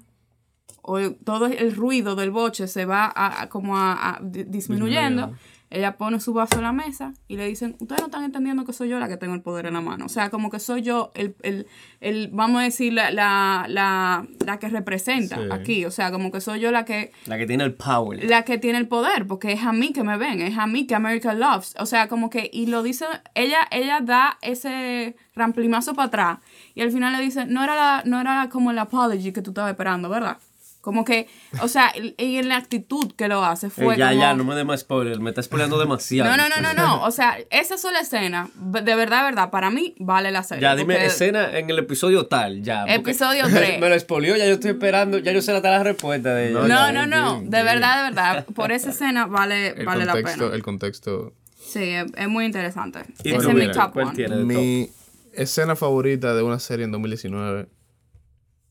[0.82, 5.34] o todo el ruido del boche se va a, como a, disminuyendo.
[5.76, 8.72] Ella pone su vaso en la mesa y le dicen, ustedes no están entendiendo que
[8.72, 10.06] soy yo la que tengo el poder en la mano.
[10.06, 11.68] O sea, como que soy yo el, el,
[12.00, 15.86] el vamos a decir, la, la, la, la que representa aquí.
[15.86, 17.12] O sea, como que soy yo la que...
[17.26, 18.24] La que tiene el power.
[18.24, 20.88] La que tiene el poder, porque es a mí que me ven, es a mí
[20.88, 21.76] que America loves.
[21.78, 26.40] O sea, como que, y lo dice, ella, ella da ese ramplimazo para atrás
[26.74, 29.52] y al final le dice, no era, la, no era como el apology que tú
[29.52, 30.38] estabas esperando, ¿verdad?
[30.86, 31.28] Como que,
[31.64, 33.96] o sea, y en la actitud que lo hace fue.
[33.96, 36.30] Eh, ya, ya, no me dé más spoiler, me está spoilando demasiado.
[36.30, 37.04] No, no, no, no, no.
[37.04, 40.62] O sea, esa sola escena, de verdad, de verdad, para mí vale la serie.
[40.62, 42.86] Ya, dime escena en el episodio tal, ya.
[42.86, 43.80] Episodio 3.
[43.80, 46.68] me lo spoileó, ya yo estoy esperando, ya yo sé la, la respuesta de ella.
[46.68, 48.46] No, no, no, de verdad, de verdad.
[48.54, 50.36] Por esa escena vale, vale la pena.
[50.54, 51.34] El contexto.
[51.58, 53.00] Sí, es, muy interesante.
[53.24, 54.28] Ese es mi top one.
[54.44, 54.92] Mi
[55.34, 57.70] escena favorita de una serie en 2019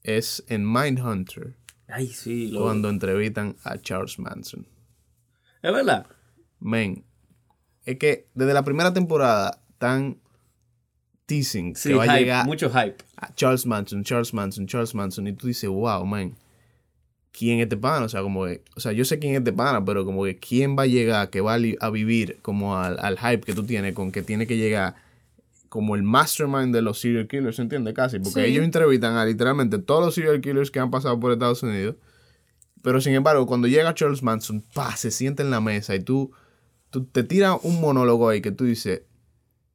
[0.04, 1.56] es en Mindhunter
[1.88, 2.52] Ay, sí.
[2.56, 4.66] Cuando entrevistan a Charles Manson.
[5.62, 6.06] ¿Es verdad?
[6.60, 7.04] Men,
[7.84, 10.18] es que desde la primera temporada están
[11.26, 12.96] teasing que va a llegar mucho hype.
[13.16, 15.26] A Charles Manson, Charles Manson, Charles Manson.
[15.26, 16.34] Y tú dices, wow, man,
[17.32, 18.06] ¿quién es este pana?
[18.06, 20.38] O sea, como que, o sea, yo sé quién es este pana, pero como que
[20.38, 23.94] quién va a llegar, que va a, vivir como al, al hype que tú tienes,
[23.94, 24.96] con que tiene que llegar
[25.74, 27.92] como el mastermind de los serial killers, ¿se entiende?
[27.92, 31.64] Casi, porque ellos entrevistan a literalmente todos los serial killers que han pasado por Estados
[31.64, 31.96] Unidos.
[32.80, 36.30] Pero sin embargo, cuando llega Charles Manson, pa, se siente en la mesa y tú,
[36.90, 39.02] tú te tiras un monólogo ahí que tú dices,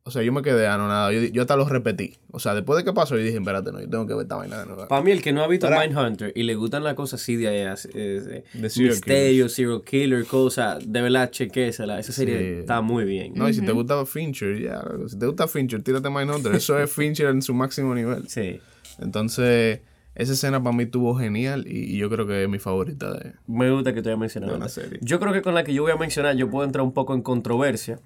[0.09, 1.11] o sea, yo me quedé anonado.
[1.11, 2.17] Yo, yo hasta lo repetí.
[2.31, 4.37] O sea, después de que pasó, yo dije, espérate, no, yo tengo que ver esta
[4.37, 4.87] vaina de nuevo.
[4.87, 7.47] Para mí, el que no ha visto Mindhunter y le gustan las cosas así de,
[7.47, 11.99] allá, de, de serial misterio, serial killer, cosas, de verdad, chequésela.
[11.99, 13.33] Esa serie está muy bien.
[13.35, 14.83] No, y si te gusta Fincher, ya.
[15.07, 16.55] Si te gusta Fincher, tírate Mindhunter.
[16.55, 18.27] Eso es Fincher en su máximo nivel.
[18.27, 18.59] Sí.
[18.97, 19.81] Entonces,
[20.15, 23.33] esa escena para mí estuvo genial y, yo creo que es mi favorita de.
[23.45, 24.57] Me gusta que te haya mencionado.
[24.57, 24.97] la serie.
[25.01, 27.13] Yo creo que con la que yo voy a mencionar, yo puedo entrar un poco
[27.13, 27.99] en controversia.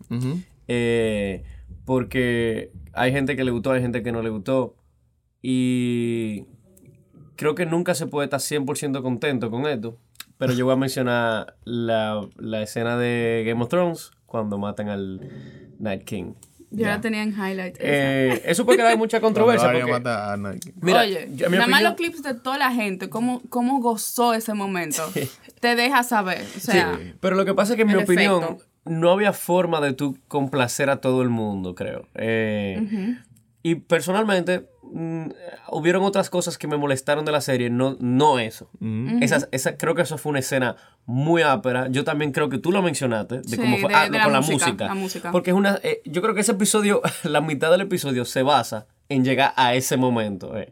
[0.67, 1.43] eh
[1.85, 4.75] porque hay gente que le gustó, hay gente que no le gustó.
[5.41, 6.45] Y
[7.35, 9.97] creo que nunca se puede estar 100% contento con esto.
[10.37, 15.21] Pero yo voy a mencionar la, la, escena de Game of Thrones cuando matan al
[15.79, 16.33] Night King.
[16.71, 17.77] Yo la tenía en highlight.
[17.79, 19.71] Eh, eso puede crear mucha controversia.
[19.71, 20.71] Porque, a Night King.
[20.81, 25.03] Mira, Oye, nada más los clips de toda la gente, cómo, cómo gozó ese momento,
[25.59, 26.43] te deja saber.
[26.57, 29.93] O sea, Pero lo que pasa es que en mi opinión no había forma de
[29.93, 32.07] tú complacer a todo el mundo, creo.
[32.15, 33.17] Eh,
[33.61, 35.27] y personalmente, mm,
[35.71, 38.69] hubieron otras cosas que me molestaron de la serie, no, no eso.
[39.21, 41.87] esa, creo que eso fue una escena muy ápera.
[41.87, 45.51] Yo también creo que tú lo mencionaste, de cómo fue ah, con la música, Porque
[45.51, 45.79] es una.
[45.81, 49.75] Eh, yo creo que ese episodio, la mitad del episodio se basa en llegar a
[49.75, 50.57] ese momento.
[50.57, 50.71] Eh.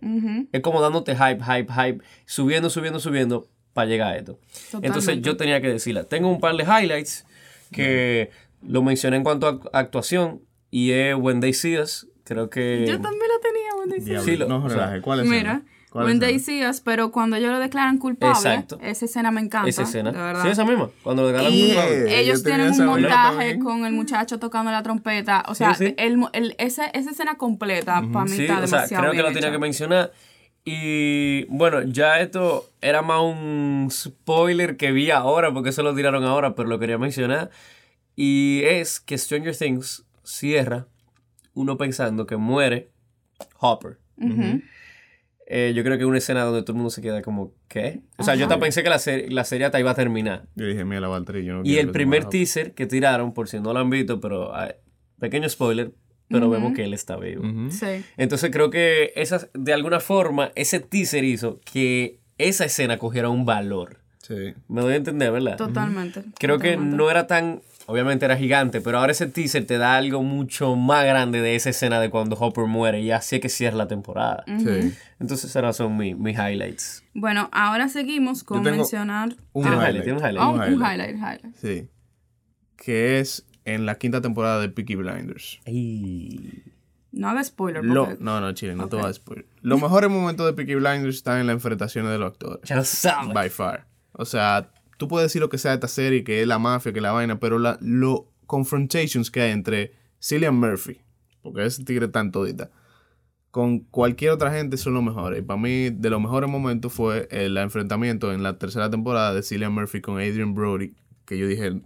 [0.52, 4.38] Es como dándote hype, hype, hype, subiendo, subiendo, subiendo para llegar a esto.
[4.82, 6.04] Entonces yo tenía que decirla.
[6.04, 7.26] Tengo un par de highlights
[7.72, 8.32] que
[8.62, 12.08] lo mencioné en cuanto a actuación y es When They See Us.
[12.24, 12.86] Creo que.
[12.88, 14.24] Yo también lo tenía, When They See Us.
[14.24, 15.26] Sí, lo, no, ¿cuál es?
[15.26, 15.64] Mira.
[15.94, 18.80] When They See Us, pero cuando ellos lo declaran culpable, Exacto.
[18.82, 19.68] esa escena me encanta.
[19.68, 20.12] Esa escena.
[20.14, 20.44] De verdad.
[20.44, 20.90] Sí, esa misma.
[21.04, 22.20] Cuando lo declaran culpable.
[22.20, 25.44] Ellos tienen un montaje con el muchacho tocando la trompeta.
[25.50, 28.86] O sea, El, el, esa, esa, escena completa para mí está demasiado.
[28.86, 30.14] O sea, creo que lo tenía que mencionar.
[30.64, 36.24] Y bueno, ya esto era más un spoiler que vi ahora, porque eso lo tiraron
[36.24, 37.50] ahora, pero lo quería mencionar.
[38.16, 40.88] Y es que Stranger Things cierra
[41.54, 42.92] uno pensando que muere
[43.60, 43.98] Hopper.
[45.48, 48.02] Eh, yo creo que es una escena donde todo el mundo se queda como, ¿qué?
[48.18, 50.46] O sea, yo también pensé que la, serie, la serie hasta iba a terminar.
[50.56, 53.74] Yo dije, mira la Valtteri, no Y el primer teaser que tiraron, por si no
[53.74, 54.54] lo han visto, pero
[55.20, 55.92] pequeño spoiler,
[56.32, 57.44] pero vemos que él está vivo.
[57.70, 58.04] Sí.
[58.18, 63.46] Entonces creo que esa, de alguna forma ese teaser hizo que esa escena cogiera un
[63.46, 63.98] valor.
[64.20, 64.54] Sí.
[64.68, 65.58] Me doy a entender, ¿verdad?
[65.58, 66.24] Totalmente.
[66.40, 70.24] Creo que no era tan, obviamente era gigante, pero ahora ese teaser te da algo
[70.24, 73.78] mucho más grande de esa escena de cuando Hopper muere y así es que cierra
[73.78, 74.44] la temporada.
[74.46, 74.94] Sí.
[75.20, 77.04] Entonces esos son mis highlights.
[77.14, 79.36] Bueno, ahora seguimos con mencionar...
[79.54, 80.08] Un highlight.
[80.08, 80.40] un highlight?
[80.40, 81.56] Oh, un highlight, highlight.
[81.56, 81.88] Sí.
[82.78, 85.60] Que es en la quinta temporada de Peaky Blinders.
[87.12, 87.84] No haga spoiler.
[87.84, 89.46] no, no, Chile, no te voy a spoiler.
[89.62, 92.62] Los mejores momentos de Peaky Blinders están en las enfrentaciones de los actores.
[92.70, 93.34] Ya lo sabes.
[93.34, 93.88] By far.
[94.14, 96.94] O sea, tú puedes decir lo que sea de esta serie, que es la mafia,
[96.94, 101.02] que es la vaina, pero la, lo confrontations que hay entre Cillian Murphy,
[101.42, 102.70] porque ese tigre tan todita,
[103.50, 105.40] con cualquier otra gente son los mejores.
[105.40, 109.42] Y para mí, de los mejores momentos fue el enfrentamiento en la tercera temporada de
[109.44, 110.94] Cillian Murphy con Adrian Brody,
[111.26, 111.82] que yo dije,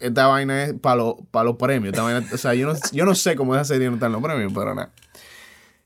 [0.00, 1.94] esta vaina es para los premios.
[1.98, 4.52] o sea, yo no, yo no sé cómo esa serie no está en los premios,
[4.54, 4.92] pero nada.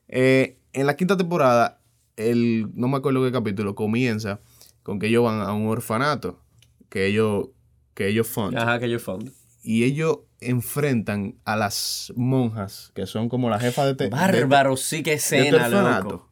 [0.09, 1.81] Eh, en la quinta temporada,
[2.17, 4.41] el, no me acuerdo qué capítulo, comienza
[4.83, 6.43] con que ellos van a un orfanato
[6.89, 7.49] que ellos,
[7.95, 8.57] que ellos fund.
[8.57, 9.33] Ajá, que ellos fund.
[9.63, 13.95] y ellos enfrentan a las monjas, que son como la jefa de...
[13.95, 16.29] Te Bárbaro, sí que escena, loco.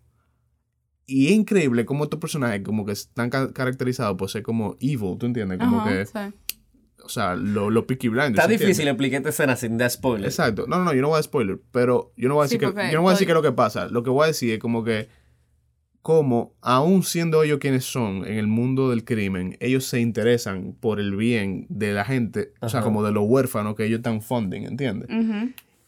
[1.06, 5.26] Y es increíble cómo estos personajes como que están caracterizados por ser como evil, ¿tú
[5.26, 5.58] entiendes?
[5.58, 6.06] Como que...
[7.06, 8.38] O sea, los lo Peaky Blinders.
[8.38, 10.26] Está difícil explicar esta escena sin dar spoiler.
[10.26, 10.66] Exacto.
[10.66, 12.60] No, no, no, yo no voy a dar spoiler, pero yo no voy a decir,
[12.60, 13.88] que, yo no voy a decir qué es lo que pasa.
[13.88, 15.08] Lo que voy a decir es como que
[16.02, 21.00] como, aún siendo ellos quienes son en el mundo del crimen, ellos se interesan por
[21.00, 24.66] el bien de la gente, o sea, como de los huérfanos que ellos están funding,
[24.66, 25.08] ¿entiendes?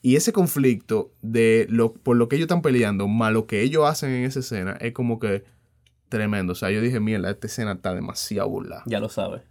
[0.02, 3.88] Y ese conflicto de lo, por lo que ellos están peleando, más lo que ellos
[3.88, 5.44] hacen en esa escena, es como que
[6.08, 6.52] tremendo.
[6.52, 8.82] O sea, yo dije, mierda, esta escena está demasiado burla.
[8.86, 9.42] Ya lo sabes.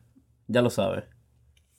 [0.48, 1.06] Ya lo sabes.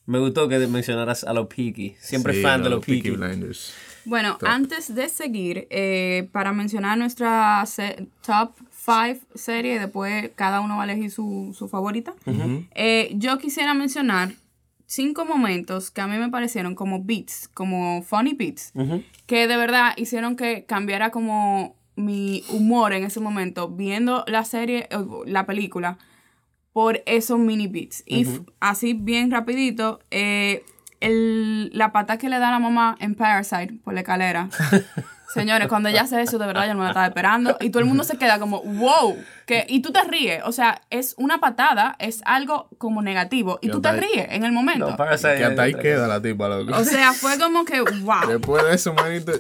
[0.09, 1.95] Me gustó que mencionaras a los Peaky.
[2.01, 3.11] Siempre fan de los, Peaky.
[3.11, 3.75] Blinders.
[4.07, 7.63] Bueno, antes de seguir, eh, para mencionar nuestra
[8.25, 12.15] top five serie y después cada uno va a elegir su, favorita.
[12.75, 14.33] Eh, yo quisiera mencionar
[14.87, 18.73] cinco momentos que a mí me parecieron como beats, como funny beats,
[19.27, 24.89] que de verdad hicieron que cambiara como mi humor en ese momento viendo la serie,
[25.27, 25.99] la película,
[26.79, 28.05] por esos mini beats.
[28.07, 28.25] Y
[28.61, 30.65] así bien rapidito, eh,
[31.01, 34.49] el, la pata que le da la mamá en Parasite por la escalera.
[35.35, 37.57] Señores, cuando ella hace eso, de verdad, yo no la estaba esperando.
[37.61, 39.17] Y todo el mundo se queda como, wow.
[39.45, 40.43] Que, y tú te ríes.
[40.45, 43.59] O sea, es una patada, es algo como negativo.
[43.61, 44.89] Y tú te ríes en el momento.
[44.89, 46.79] No, que hasta ahí queda la tipa, loco.
[46.79, 48.29] O sea, fue como que, wow.
[48.29, 49.33] Después de eso, manito.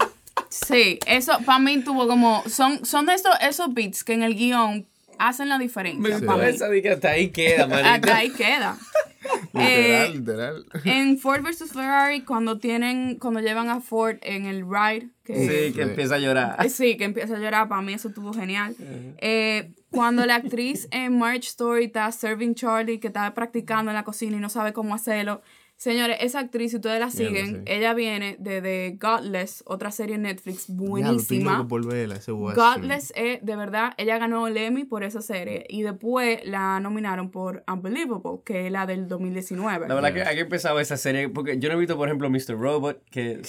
[0.49, 2.43] Sí, eso para mí tuvo como.
[2.49, 6.19] Son, son de esos, esos beats que en el guion hacen la diferencia.
[6.19, 7.65] Me que hasta ahí queda.
[7.95, 8.77] Hasta ahí queda.
[9.53, 10.67] literal, eh, literal.
[10.85, 11.73] En Ford vs.
[11.73, 15.09] Ferrari, cuando tienen, cuando llevan a Ford en el ride.
[15.25, 16.65] sí, que empieza a llorar.
[16.65, 17.69] Eh, sí, que empieza a llorar.
[17.69, 18.75] Para mí eso estuvo genial.
[19.19, 24.05] Eh, cuando la actriz en March Story está serving Charlie, que está practicando en la
[24.05, 25.43] cocina y no sabe cómo hacerlo.
[25.79, 30.23] Señores, esa actriz, si ustedes la siguen, ella viene de The Godless, otra serie en
[30.23, 31.65] Netflix buenísima.
[31.69, 37.31] Godless es, de verdad, ella ganó el Emmy por esa serie y después la nominaron
[37.31, 39.87] por Unbelievable, que es la del 2019.
[39.87, 42.59] La verdad que aquí empezado esa serie, porque yo no he visto, por ejemplo, Mr.
[42.59, 43.41] Robot, que...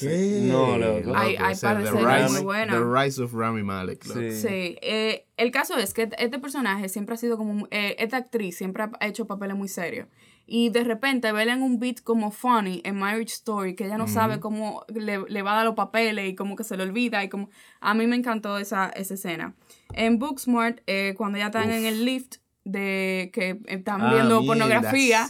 [0.52, 1.16] No, loco.
[1.16, 2.78] Hay, hay par de series muy buenas.
[2.78, 4.04] The Rise of Rami Malek.
[4.04, 4.32] Sí.
[4.34, 4.78] sí.
[4.84, 7.68] Eh, el caso es que este personaje siempre ha sido como...
[7.72, 10.06] Eh, esta actriz siempre ha hecho papeles muy serios.
[10.52, 14.08] Y de repente verla en un beat como funny en Marriage Story, que ella no
[14.08, 17.24] sabe cómo le, le, va a dar los papeles y como que se le olvida.
[17.24, 19.54] Y como a mí me encantó esa, esa escena.
[19.94, 22.38] En Booksmart, eh, cuando ya están en el lift,
[22.72, 25.26] de que están ah, viendo pornografía.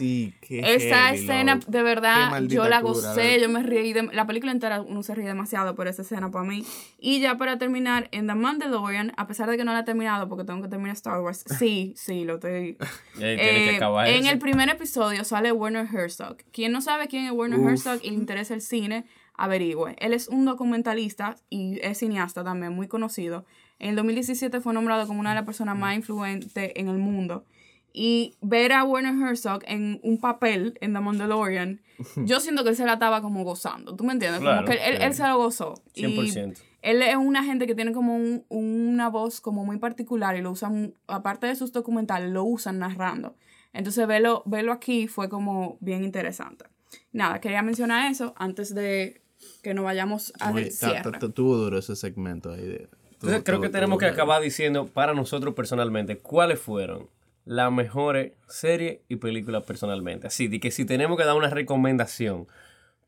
[0.48, 3.92] esa escena, de verdad, yo la gocé, yo me reí.
[3.92, 6.64] De, la película entera uno se ríe demasiado por esa escena para mí.
[6.98, 10.28] Y ya para terminar, en The Mandalorian, a pesar de que no la he terminado
[10.28, 12.76] porque tengo que terminar Star Wars, sí, sí, lo estoy.
[13.20, 16.36] eh, en el primer episodio sale Werner Herzog.
[16.52, 19.96] Quien no sabe quién es Werner Herzog y le interesa el cine, averigüe.
[19.98, 23.46] Él es un documentalista y es cineasta también, muy conocido.
[23.80, 27.44] En el 2017 fue nombrado como una de las personas más influentes en el mundo.
[27.92, 31.80] Y ver a Werner Herzog en un papel en The Mandalorian,
[32.16, 33.96] yo siento que él se la estaba como gozando.
[33.96, 34.42] ¿Tú me entiendes?
[34.42, 35.74] como que él, él, se lo gozó.
[35.96, 36.56] 100%.
[36.82, 40.52] él es una gente que tiene como un, una voz como muy particular y lo
[40.52, 43.34] usan, aparte de sus documentales, lo usan narrando.
[43.72, 46.66] Entonces verlo, verlo aquí fue como bien interesante.
[47.12, 49.22] Nada, quería mencionar eso antes de
[49.62, 51.18] que nos vayamos a cierre.
[51.30, 52.88] Tuvo duro ese segmento ahí de
[53.20, 57.10] entonces creo que tenemos que acabar diciendo para nosotros personalmente cuáles fueron
[57.44, 60.26] las mejores series y películas personalmente.
[60.26, 62.46] Así de que si tenemos que dar una recomendación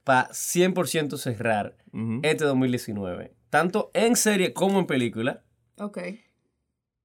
[0.04, 1.76] para 100% cerrar
[2.22, 5.44] este 2019, tanto en serie como en película.
[5.78, 5.98] Ok.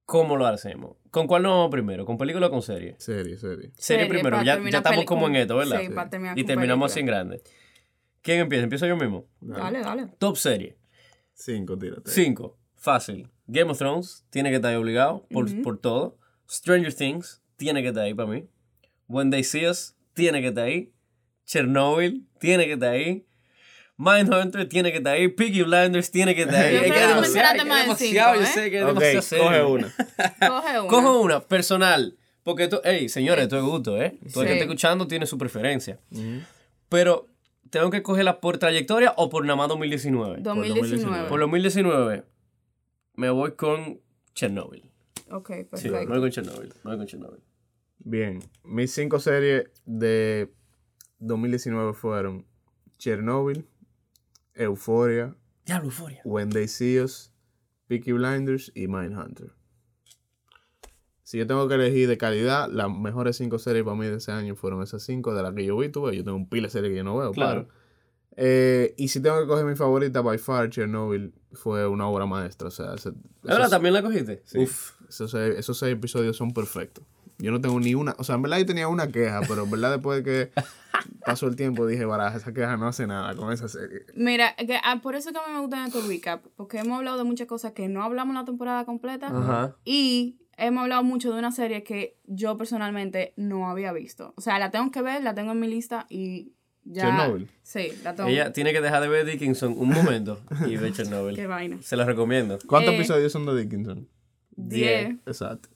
[0.04, 0.96] ¿Cómo lo hacemos?
[1.10, 2.04] ¿Con cuál nos vamos primero?
[2.04, 2.94] ¿Con película o con serie?
[2.98, 3.72] Serie, serie.
[3.76, 4.42] Serie, primero.
[4.42, 5.80] Ya, ya, estamos como en esto, ¿verdad?
[5.80, 7.42] Sí, para terminar Y terminamos así en grande.
[8.20, 8.64] ¿Quién empieza?
[8.64, 9.24] ¿Empiezo yo mismo?
[9.40, 10.08] Dale, dale.
[10.18, 10.76] Top serie.
[11.32, 12.10] Cinco, tírate.
[12.10, 12.57] Cinco.
[12.78, 13.28] Fácil.
[13.46, 16.16] Game of Thrones tiene que estar ahí obligado por, por todo.
[16.48, 18.46] Stranger Things tiene que estar ahí para mí.
[19.08, 20.92] When They See Us tiene que estar ahí.
[21.44, 23.26] Chernobyl tiene que estar ahí.
[23.96, 25.28] Mindhunter tiene que estar ahí.
[25.28, 26.74] Piggy Blinders tiene que estar ahí.
[26.74, 29.94] Yo, que demasiado, demasiado, yo sé que es demasiado Coge una.
[30.48, 30.88] coge una.
[30.88, 32.16] Coge una, personal.
[32.44, 34.18] Porque, tú, hey, señores, esto es gusto, ¿eh?
[34.32, 35.98] Todo el que está escuchando tiene su preferencia.
[36.88, 37.26] Pero
[37.70, 40.42] tengo que cogerla por trayectoria o por nada más 2019.
[40.42, 41.28] 2019.
[41.28, 42.24] Por 2019
[43.18, 44.00] me voy con
[44.32, 44.92] Chernobyl.
[45.32, 45.76] Ok, perfecto.
[45.78, 46.68] Sí, me voy con Chernobyl.
[46.84, 47.42] Me voy con Chernobyl.
[47.98, 48.38] Bien.
[48.62, 50.54] Mis cinco series de
[51.18, 52.46] 2019 fueron
[52.96, 53.66] Chernobyl,
[54.54, 56.20] Euphoria, ya, Euphoria.
[56.24, 57.32] When They See Us,
[57.88, 59.50] Peaky Blinders y Mindhunter.
[61.24, 64.30] si yo tengo que elegir de calidad, las mejores cinco series para mí de ese
[64.30, 66.16] año fueron esas cinco de las que yo vi, tuve.
[66.16, 67.68] Yo tengo un pila de series que yo no veo, claro.
[68.40, 72.68] Eh, y si tengo que coger mi favorita, by far, Chernobyl fue una obra maestra.
[72.68, 72.94] O sea,
[73.48, 74.42] ¿Ahora también la cogiste?
[74.44, 74.60] Sí.
[74.60, 74.92] Uf.
[75.08, 77.04] Esos esos seis episodios son perfectos.
[77.38, 79.70] Yo no tengo ni una, o sea, en verdad yo tenía una queja, pero en
[79.70, 80.52] verdad después de que
[81.24, 84.06] pasó el tiempo dije, baraja, esa queja no hace nada con esa serie.
[84.14, 87.24] Mira, ah, por eso que a mí me gusta estos recap, porque hemos hablado de
[87.24, 91.82] muchas cosas que no hablamos la temporada completa y hemos hablado mucho de una serie
[91.82, 94.34] que yo personalmente no había visto.
[94.36, 96.54] O sea, la tengo que ver, la tengo en mi lista y
[96.90, 97.02] ya.
[97.02, 97.48] Chernobyl.
[97.62, 98.28] Sí, la tengo.
[98.28, 101.34] Ella tiene que dejar de ver Dickinson un momento y ver Chernobyl.
[101.36, 101.78] Qué vaina.
[101.82, 102.58] Se la recomiendo.
[102.66, 104.08] ¿Cuántos eh, episodios son de Dickinson?
[104.56, 105.16] Diez.
[105.26, 105.68] Exacto.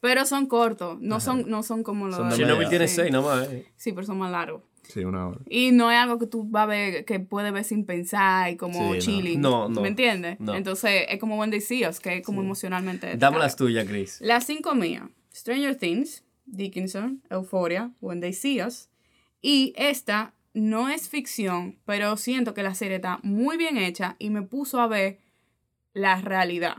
[0.00, 2.36] Pero son cortos, no son, no son como los...
[2.36, 3.48] Chernobyl tiene seis nomás.
[3.50, 3.66] Eh.
[3.76, 4.62] Sí, pero son más largos.
[4.88, 5.40] Sí, una hora.
[5.48, 8.56] Y no es algo que tú vas a ver, que puedes ver sin pensar y
[8.56, 9.40] como chilling.
[9.40, 9.68] No.
[9.68, 10.38] no, ¿Me entiendes?
[10.40, 13.16] Entonces es como When They See Us, que es como emocionalmente.
[13.16, 14.20] Dame las tuyas, Chris.
[14.20, 18.88] Las cinco mías: Stranger Things, Dickinson, Euphoria, When They See Us.
[19.48, 24.30] Y esta no es ficción, pero siento que la serie está muy bien hecha y
[24.30, 25.20] me puso a ver
[25.94, 26.78] la realidad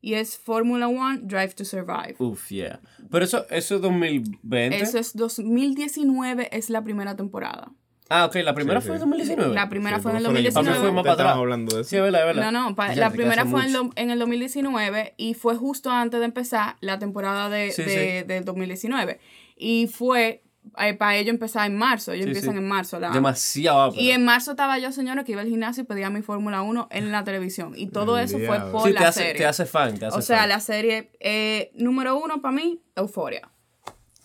[0.00, 2.16] y es Fórmula One Drive to Survive.
[2.18, 2.80] Uf, yeah.
[3.08, 4.80] Pero eso, eso es 2020.
[4.80, 7.70] Eso es 2019, es la primera temporada.
[8.08, 9.54] Ah, ok, la primera fue en 2019.
[9.54, 10.78] La primera fue en el 2019.
[10.80, 11.36] fue más para atrás.
[11.36, 11.90] hablando de eso.
[11.90, 12.50] Sí, es verdad, es verdad.
[12.50, 16.74] No, no, la primera fue en, en, el 2019 y fue justo antes de empezar
[16.80, 19.20] la temporada de, de, del 2019.
[19.56, 20.42] Y fue
[20.74, 22.12] para ellos empezar en marzo.
[22.12, 23.00] Ellos empiezan en marzo.
[23.00, 23.92] Demasiado.
[23.94, 26.88] Y en marzo estaba yo, señora, que iba al gimnasio y pedía mi Fórmula 1
[26.90, 27.72] en la televisión.
[27.76, 29.34] Y todo eso fue por la serie.
[29.34, 33.48] Te hace fan, te hace O sea, la serie eh, número uno para mí, Euforia.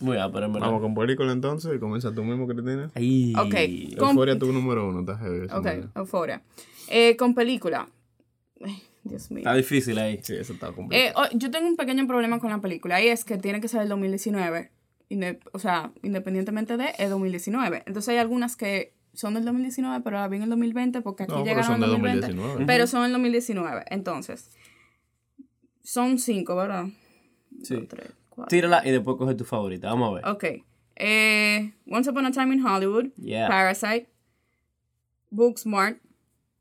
[0.00, 2.90] Muy bien, pero en Vamos con película entonces y comienza tú mismo, Cristina.
[2.94, 3.32] Ahí.
[3.36, 3.54] Ok.
[3.98, 5.46] Euforia tu número uno, está heavy.
[5.50, 6.42] Ok, Euforia.
[6.88, 7.88] Eh, con película.
[9.04, 9.40] Dios mío.
[9.40, 10.18] Está difícil ahí.
[10.22, 11.26] Sí, eso está complicado.
[11.26, 13.68] Eh, oh, yo tengo un pequeño problema con la película y es que tiene que
[13.68, 14.70] ser el 2019
[15.52, 17.84] o sea, independientemente de, es 2019.
[17.86, 21.34] Entonces hay algunas que son del 2019, pero la vi en el 2020 porque aquí
[21.44, 22.26] llegaron en 2020.
[22.26, 22.66] 2019.
[22.66, 23.84] Pero son el 2019.
[23.90, 24.50] Entonces,
[25.82, 26.86] son cinco, ¿verdad?
[27.62, 27.88] Sí.
[28.48, 29.88] Tírala y después coge tu favorita.
[29.88, 30.26] Vamos a ver.
[30.26, 30.64] Ok.
[30.96, 33.06] Eh, Once Upon a Time in Hollywood.
[33.48, 34.08] Parasite.
[35.30, 35.98] Booksmart.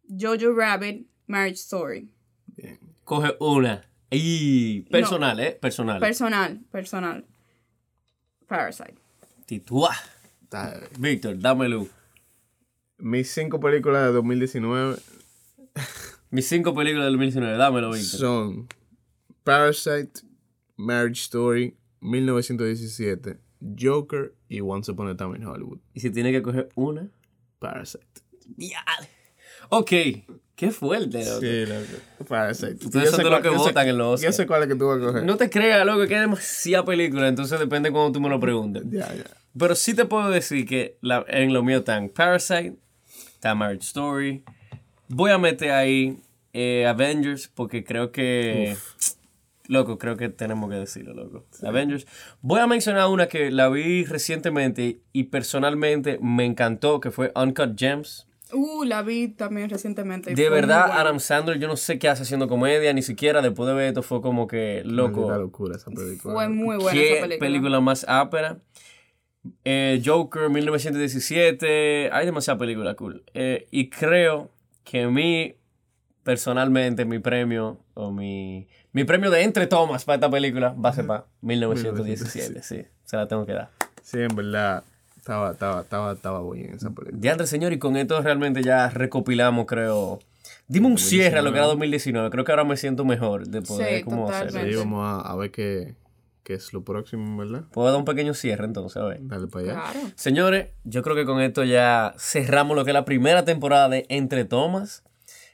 [0.07, 1.07] Jojo Rabbit.
[1.27, 2.09] Marriage Story.
[3.03, 3.87] Coge una.
[4.11, 5.57] Y personal, ¿eh?
[5.59, 5.99] Personal.
[5.99, 7.25] Personal, personal.
[8.53, 8.93] Parasite.
[9.47, 9.95] Titúa.
[10.99, 11.87] Víctor, dámelo.
[12.99, 15.01] Mis cinco películas de 2019.
[16.29, 18.19] Mis cinco películas de 2019, dámelo, Víctor.
[18.19, 18.67] Son
[19.43, 20.21] Parasite,
[20.75, 23.39] Marriage Story, 1917,
[23.75, 25.79] Joker y Once Upon a Time in Hollywood.
[25.95, 27.09] ¿Y si tiene que coger una?
[27.57, 28.05] Parasite.
[28.55, 28.85] Ya.
[29.69, 29.91] Ok.
[30.55, 31.39] Qué fuerte, loco.
[31.39, 32.25] Sí, loco.
[32.27, 32.85] Parasite.
[32.85, 35.01] Ustedes son de lo que votan en los Yo sé cuál es que tú vas
[35.01, 35.23] a coger.
[35.23, 38.83] No te creas, loco, que hay demasiada película, entonces depende cuando tú me lo preguntes.
[38.89, 39.23] Ya, ya.
[39.57, 42.75] Pero sí te puedo decir que la, en lo mío están Parasite,
[43.33, 44.43] está Marriage Story.
[45.07, 46.17] Voy a meter ahí
[46.53, 48.75] eh, Avengers porque creo que...
[49.67, 51.45] Loco, creo que tenemos que decirlo, loco.
[51.63, 52.05] Avengers.
[52.41, 57.79] Voy a mencionar una que la vi recientemente y personalmente me encantó, que fue Uncut
[57.79, 58.27] Gems.
[58.53, 60.33] Uh, la vi también recientemente.
[60.33, 63.73] De verdad, Adam Sandler, yo no sé qué hace haciendo comedia, ni siquiera después de
[63.73, 65.29] ver esto fue como que loco.
[65.31, 66.33] locura esa película.
[66.33, 67.47] Fue muy buena ¿Qué esa película.
[67.47, 68.59] película más ápera?
[69.65, 73.23] Eh, Joker 1917, hay demasiada película cool.
[73.33, 74.49] Eh, y creo
[74.83, 75.55] que mi,
[76.23, 80.93] personalmente, mi premio, o mi, mi premio de entre tomas para esta película va a
[80.93, 83.69] ser para 1917, sí, se la tengo que dar.
[84.01, 84.83] Sí, en verdad.
[85.23, 87.17] Estaba, estaba, estaba, estaba bien esa película.
[87.17, 90.19] Diandre, señor, y con esto realmente ya recopilamos, creo.
[90.67, 92.29] Dime un cierre a lo que era 2019.
[92.29, 94.59] Creo que ahora me siento mejor de poder sí, cómo hacerlo.
[94.69, 95.95] Sí, vamos a, ver qué,
[96.43, 97.63] qué, es lo próximo, ¿verdad?
[97.71, 99.19] Puedo dar un pequeño cierre entonces, a ver.
[99.21, 99.73] Dale para allá.
[99.91, 100.07] Claro.
[100.15, 104.05] Señores, yo creo que con esto ya cerramos lo que es la primera temporada de
[104.09, 105.05] Entre Tomas.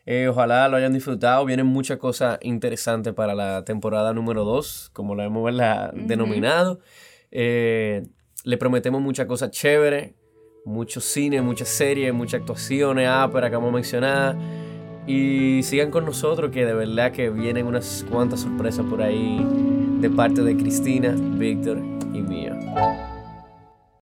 [0.07, 1.45] Eh, ojalá lo hayan disfrutado.
[1.45, 5.53] Vienen muchas cosas interesantes para la temporada número 2, como la hemos
[5.93, 6.79] denominado.
[7.29, 8.07] Eh,
[8.43, 10.13] le prometemos muchas cosas chéveres,
[10.65, 14.35] mucho cine, muchas series, muchas actuaciones, ápera que vamos a mencionar.
[15.07, 19.45] Y sigan con nosotros que de verdad que vienen unas cuantas sorpresas por ahí
[19.99, 21.79] de parte de Cristina, Víctor
[22.13, 22.53] y mío.